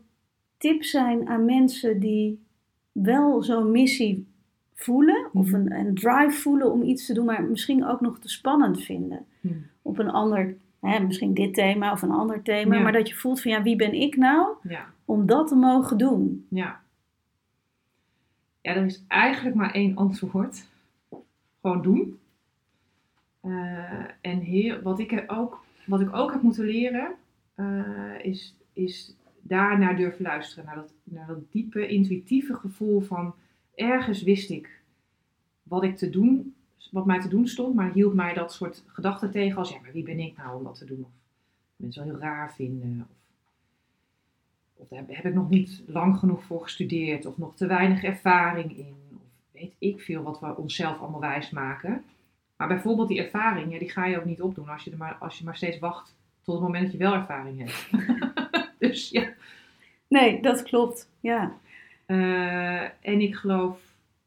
[0.56, 2.44] tip zijn aan mensen die
[2.92, 4.26] wel zo'n missie
[4.74, 5.54] voelen, of mhm.
[5.54, 9.26] een, een, drive voelen om iets te doen, maar misschien ook nog te spannend vinden?
[9.82, 13.40] Op een ander Hè, misschien dit thema of een ander thema, maar dat je voelt
[13.40, 14.86] van ja, wie ben ik nou ja.
[15.04, 16.46] om dat te mogen doen?
[16.50, 16.80] Ja.
[18.60, 20.66] Ja, er is eigenlijk maar één antwoord.
[21.60, 22.18] Gewoon doen.
[23.44, 27.14] Uh, en heel, wat, ik ook, wat ik ook heb moeten leren,
[27.56, 30.64] uh, is, is daar naar durven luisteren.
[30.64, 33.34] Naar dat, naar dat diepe, intuïtieve gevoel van
[33.74, 34.80] ergens wist ik
[35.62, 36.54] wat ik te doen
[36.90, 39.92] wat mij te doen stond, maar hield mij dat soort gedachten tegen als, ja, maar
[39.92, 41.00] wie ben ik nou om dat te doen?
[41.04, 41.10] Of
[41.76, 43.16] mensen wel heel raar vinden, of,
[44.74, 48.76] of daar heb, ik nog niet lang genoeg voor gestudeerd, of nog te weinig ervaring
[48.76, 48.96] in.
[49.58, 52.04] Weet ik veel wat we onszelf allemaal wijs maken.
[52.56, 55.14] Maar bijvoorbeeld die ervaring, ja, die ga je ook niet opdoen als je, er maar,
[55.14, 57.90] als je maar steeds wacht tot het moment dat je wel ervaring hebt.
[58.78, 59.32] dus ja.
[60.08, 61.10] Nee, dat klopt.
[61.20, 61.58] Ja.
[62.06, 63.80] Eh, en ik geloof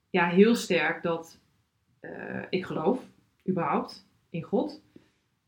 [0.09, 1.39] ja, heel sterk dat
[1.99, 3.03] eh, ik geloof
[3.49, 4.82] überhaupt in God.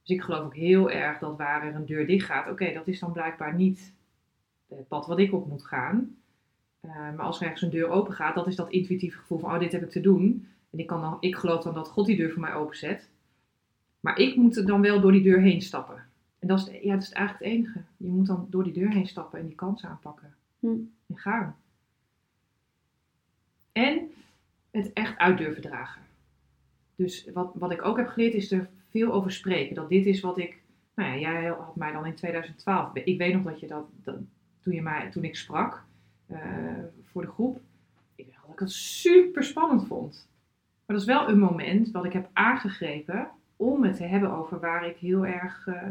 [0.02, 2.88] Dus ik geloof ook heel erg dat waar er een deur dicht gaat, oké, dat
[2.88, 3.94] is dan blijkbaar niet
[4.68, 6.18] het pad wat ik op moet gaan.
[6.84, 9.54] Eh, maar als er ergens een deur open gaat, dat is dat intuïtieve gevoel van,
[9.54, 10.48] oh, dit heb ik te doen.
[10.70, 13.10] En ik, kan dan, ik geloof dan dat God die deur voor mij openzet.
[14.00, 16.04] Maar ik moet er dan wel door die deur heen stappen.
[16.40, 17.82] En dat is, ja, dat is eigenlijk het enige.
[17.98, 20.34] Je moet dan door die deur heen stappen en die kans aanpakken.
[20.60, 20.68] Hm.
[21.08, 21.56] En gaan.
[23.72, 24.12] En
[24.72, 26.02] het echt uit durven dragen.
[26.96, 29.76] Dus wat, wat ik ook heb geleerd is er veel over spreken.
[29.76, 30.62] Dat dit is wat ik.
[30.96, 32.94] Nou ja, jij had mij dan in 2012.
[32.94, 33.86] Ik weet nog dat je dat.
[34.04, 34.16] dat
[34.60, 35.84] toen, je mij, toen ik sprak
[36.34, 37.62] uh, voor de groep.
[38.16, 40.28] Ik weet dat ik het super spannend vond.
[40.86, 44.60] Maar dat is wel een moment wat ik heb aangegrepen om het te hebben over
[44.60, 45.84] waar ik heel erg uh,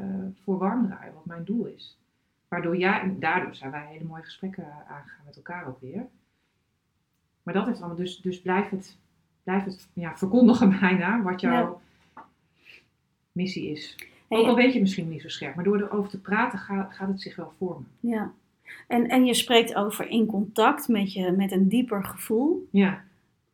[0.45, 1.99] voor warm draai, wat mijn doel is.
[2.49, 6.07] Waardoor jij, en daardoor zijn wij hele mooie gesprekken aangegaan met elkaar ook weer.
[7.43, 8.99] Maar dat is allemaal, dus, dus blijf het,
[9.43, 11.81] blijf het ja, verkondigen bijna wat jouw
[12.15, 12.25] ja.
[13.33, 13.97] missie is.
[14.29, 17.09] Ook al weet je misschien niet zo scherp, maar door erover te praten gaat, gaat
[17.09, 17.87] het zich wel vormen.
[18.01, 18.33] Ja,
[18.89, 22.69] en, en je spreekt over in contact met, je, met een dieper gevoel.
[22.71, 23.03] Ja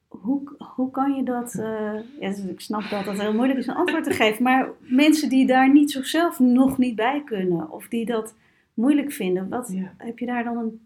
[0.09, 3.67] hoe, hoe kan je dat, uh, ja, dus ik snap dat het heel moeilijk is
[3.67, 7.89] een antwoord te geven, maar mensen die daar niet zichzelf nog niet bij kunnen of
[7.89, 8.35] die dat
[8.75, 9.95] moeilijk vinden, wat Ja.
[9.97, 10.81] heb je daar dan een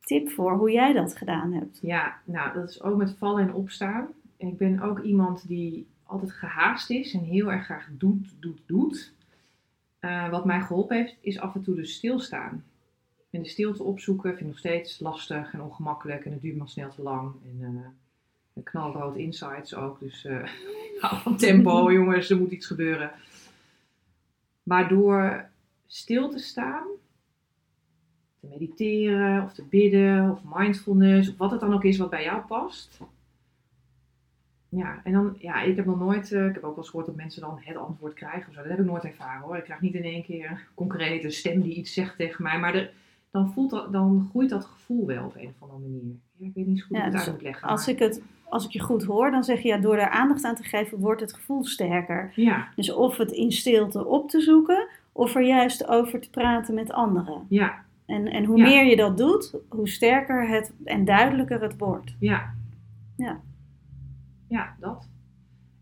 [0.00, 1.78] tip voor hoe jij dat gedaan hebt?
[1.82, 4.06] Ja, nou, dat is ook met vallen en opstaan.
[4.36, 8.60] En ik ben ook iemand die altijd gehaast is en heel erg graag doet, doet,
[8.66, 9.12] doet.
[9.98, 12.64] Eh, wat mij geholpen heeft, is af en toe dus stilstaan.
[13.34, 16.68] En de stilte opzoeken vind ik nog steeds lastig en ongemakkelijk en het duurt maar
[16.68, 17.32] snel te lang.
[17.44, 23.10] En eh knalrood insights ook, dus ik hou van tempo, jongens, er moet iets gebeuren.
[24.62, 25.48] Maar door
[25.86, 26.86] stil te staan,
[28.40, 32.24] te mediteren of te bidden of mindfulness of wat het dan ook is wat bij
[32.24, 33.00] jou past.
[34.68, 37.06] Ja, en dan, ja, ik heb nog nooit, eh, ik heb ook wel eens gehoord
[37.06, 38.60] dat mensen dan het antwoord krijgen of zo.
[38.60, 39.56] Dat heb ik nooit ervaren hoor.
[39.56, 42.74] Ik krijg niet in één keer een concrete stem die iets zegt tegen mij, maar
[42.74, 42.92] er,
[43.34, 46.14] dan, voelt dat, dan groeit dat gevoel wel op een of andere manier.
[46.36, 47.68] Ja, ik weet niet zo goed Ja, hoe ik het dus uit moet leggen.
[47.68, 50.08] Als maar- ik, het, als ik je goed hoor, dan zeg je ja, door daar
[50.10, 52.32] aandacht aan te geven wordt het gevoel sterker.
[52.34, 56.74] Ja, Dus of het in stilte op te zoeken, of er juist over te praten
[56.74, 57.42] met anderen.
[57.48, 58.64] ja, En, en hoe Ja.
[58.64, 62.14] meer je dat doet, hoe sterker het en duidelijker het wordt.
[62.18, 62.54] ja.
[63.16, 63.40] Ja.
[64.48, 65.08] Ja, dat.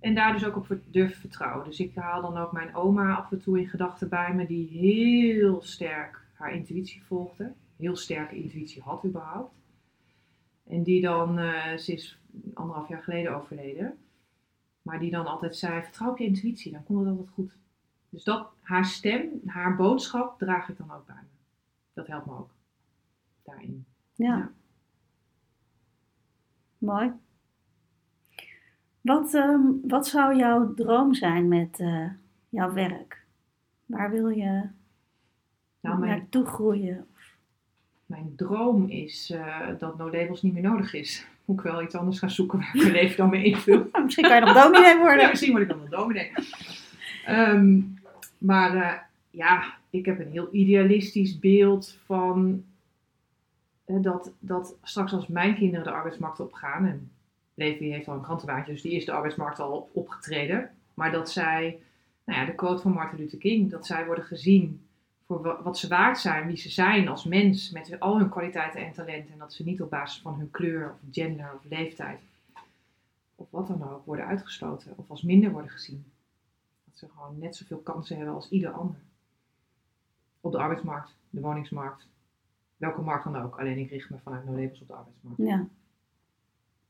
[0.00, 1.64] En daar dus ook op durven vertrouwen.
[1.64, 4.68] Dus ik haal dan ook mijn oma af en toe in gedachten bij me, die
[4.68, 7.52] heel sterk haar intuïtie volgde.
[7.76, 9.54] Heel sterke intuïtie had überhaupt.
[10.66, 12.20] En die dan, eh, ze is
[12.54, 13.98] anderhalf jaar geleden overleden.
[14.82, 17.56] Maar die dan altijd zei, vertrouw op je intuïtie, dan komt het altijd goed.
[18.08, 21.28] Dus dat, haar stem, haar boodschap draag ik dan ook bij me.
[21.92, 22.54] Dat helpt me ook.
[23.42, 23.84] Daarin.
[24.14, 24.36] Ja.
[24.36, 24.52] Ja.
[26.78, 27.12] Mooi.
[29.00, 32.10] Wat, ehm, wat zou jouw droom zijn met eh,
[32.48, 33.26] jouw werk?
[33.86, 34.68] Waar wil je
[35.82, 37.06] Nou, mijn naartoe groeien?
[38.06, 41.26] Mijn droom is eh, dat No Labels niet meer nodig is.
[41.44, 43.88] Moet ik wel iets anders gaan zoeken waar ik mijn leven dan mee invul.
[44.04, 45.28] Misschien kan je nog dominee Ja, worden.
[45.28, 46.32] misschien word ik dan wel dominee.
[47.24, 47.80] Ehm,
[48.38, 48.98] maar eh,
[49.30, 52.64] ja, ik heb een heel idealistisch beeld van
[53.84, 56.86] eh, dat, dat straks als mijn kinderen de arbeidsmarkt opgaan.
[56.86, 57.10] En
[57.54, 60.70] Levi heeft al een krantenbaantje, dus die is de arbeidsmarkt al op- opgetreden.
[60.94, 61.78] Maar dat zij,
[62.24, 64.80] nou ja, de quote van Martin Luther King, dat zij worden gezien
[65.32, 68.86] voor wa- wat ze waard zijn, wie ze zijn als mens, met al hun kwaliteiten
[68.86, 69.32] en talenten.
[69.32, 72.20] En dat ze niet op basis van hun kleur of gender of leeftijd
[73.34, 76.04] of wat dan ook worden uitgesloten of als minder worden gezien.
[76.84, 78.96] Dat ze gewoon net zoveel kansen hebben als ieder ander.
[80.40, 82.06] Op de arbeidsmarkt, de woningsmarkt,
[82.76, 83.58] welke markt dan ook.
[83.60, 85.38] Alleen ik richt me vanuit No Labels op de arbeidsmarkt.
[85.42, 85.66] Ja,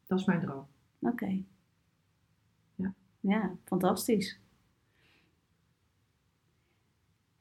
[0.07, 0.66] Dat is mijn droom.
[1.01, 1.43] oké.
[2.74, 2.93] Ja.
[3.20, 4.38] Ja, fantastisch.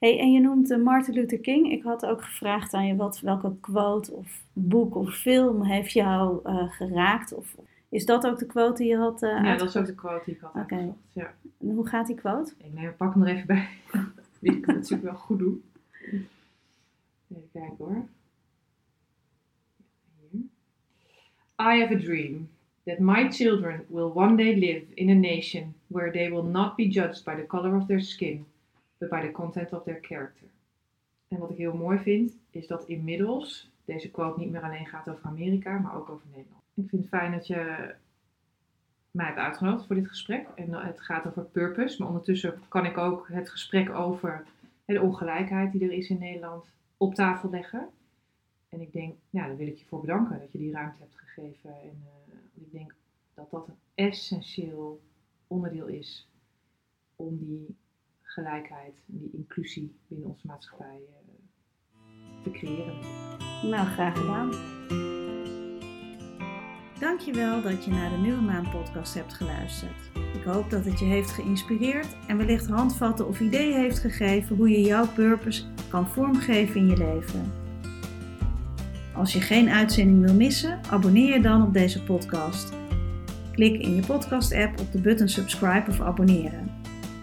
[0.01, 1.71] Hey, en je noemt eh, Martin Luther King.
[1.71, 6.39] Ik had ook gevraagd aan je wat, welke quote of boek of film heeft jou
[6.43, 7.33] eh, geraakt?
[7.33, 7.55] Of
[7.89, 9.23] is dat ook de quote die je had?
[9.23, 10.93] eh, ja, dat is ook de quote die ik had Oké.
[11.11, 11.33] Ja.
[11.59, 12.53] En hoe gaat die quote?
[12.57, 13.67] Ik neem, pak hem er even bij.
[14.39, 15.63] Die ik natuurlijk wel goed doen.
[17.31, 18.05] Even kijken hoor.
[20.29, 20.41] Hier.
[21.75, 22.49] I have a dream
[22.85, 26.87] that my children will one day live in a nation where they will not be
[26.87, 28.45] judged by the color of their skin,
[29.01, 30.47] but by the content of their character.
[31.27, 35.09] En wat ik heel mooi vind, is dat inmiddels deze quote niet meer alleen gaat
[35.09, 36.63] over Amerika, maar ook over Nederland.
[36.73, 37.93] Ik vind het fijn dat je
[39.11, 40.47] mij hebt uitgenodigd voor dit gesprek.
[40.55, 44.45] En het gaat over purpose, maar ondertussen kan ik ook het gesprek over
[44.85, 46.65] de ongelijkheid die er is in Nederland
[46.97, 47.89] op tafel leggen.
[48.69, 51.15] En ik denk, ja, daar wil ik je voor bedanken dat je die ruimte hebt
[51.15, 51.69] gegeven.
[51.69, 52.95] En uh, ik denk
[53.33, 55.01] dat dat een essentieel
[55.47, 56.29] onderdeel is
[57.15, 57.75] om die
[58.31, 62.95] gelijkheid, die inclusie binnen onze maatschappij uh, te creëren.
[63.63, 64.51] Nou, graag gedaan.
[66.99, 70.11] Dankjewel dat je naar de Nieuwe Maan podcast hebt geluisterd.
[70.33, 74.69] Ik hoop dat het je heeft geïnspireerd en wellicht handvatten of ideeën heeft gegeven hoe
[74.69, 77.51] je jouw purpose kan vormgeven in je leven.
[79.15, 82.73] Als je geen uitzending wil missen, abonneer je dan op deze podcast.
[83.51, 86.70] Klik in je podcast-app op de button subscribe of abonneren.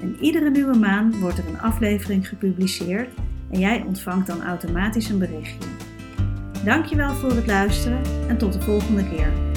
[0.01, 3.09] En iedere nieuwe maand wordt er een aflevering gepubliceerd
[3.51, 5.69] en jij ontvangt dan automatisch een berichtje.
[6.65, 9.48] Dankjewel voor het luisteren en tot de volgende keer.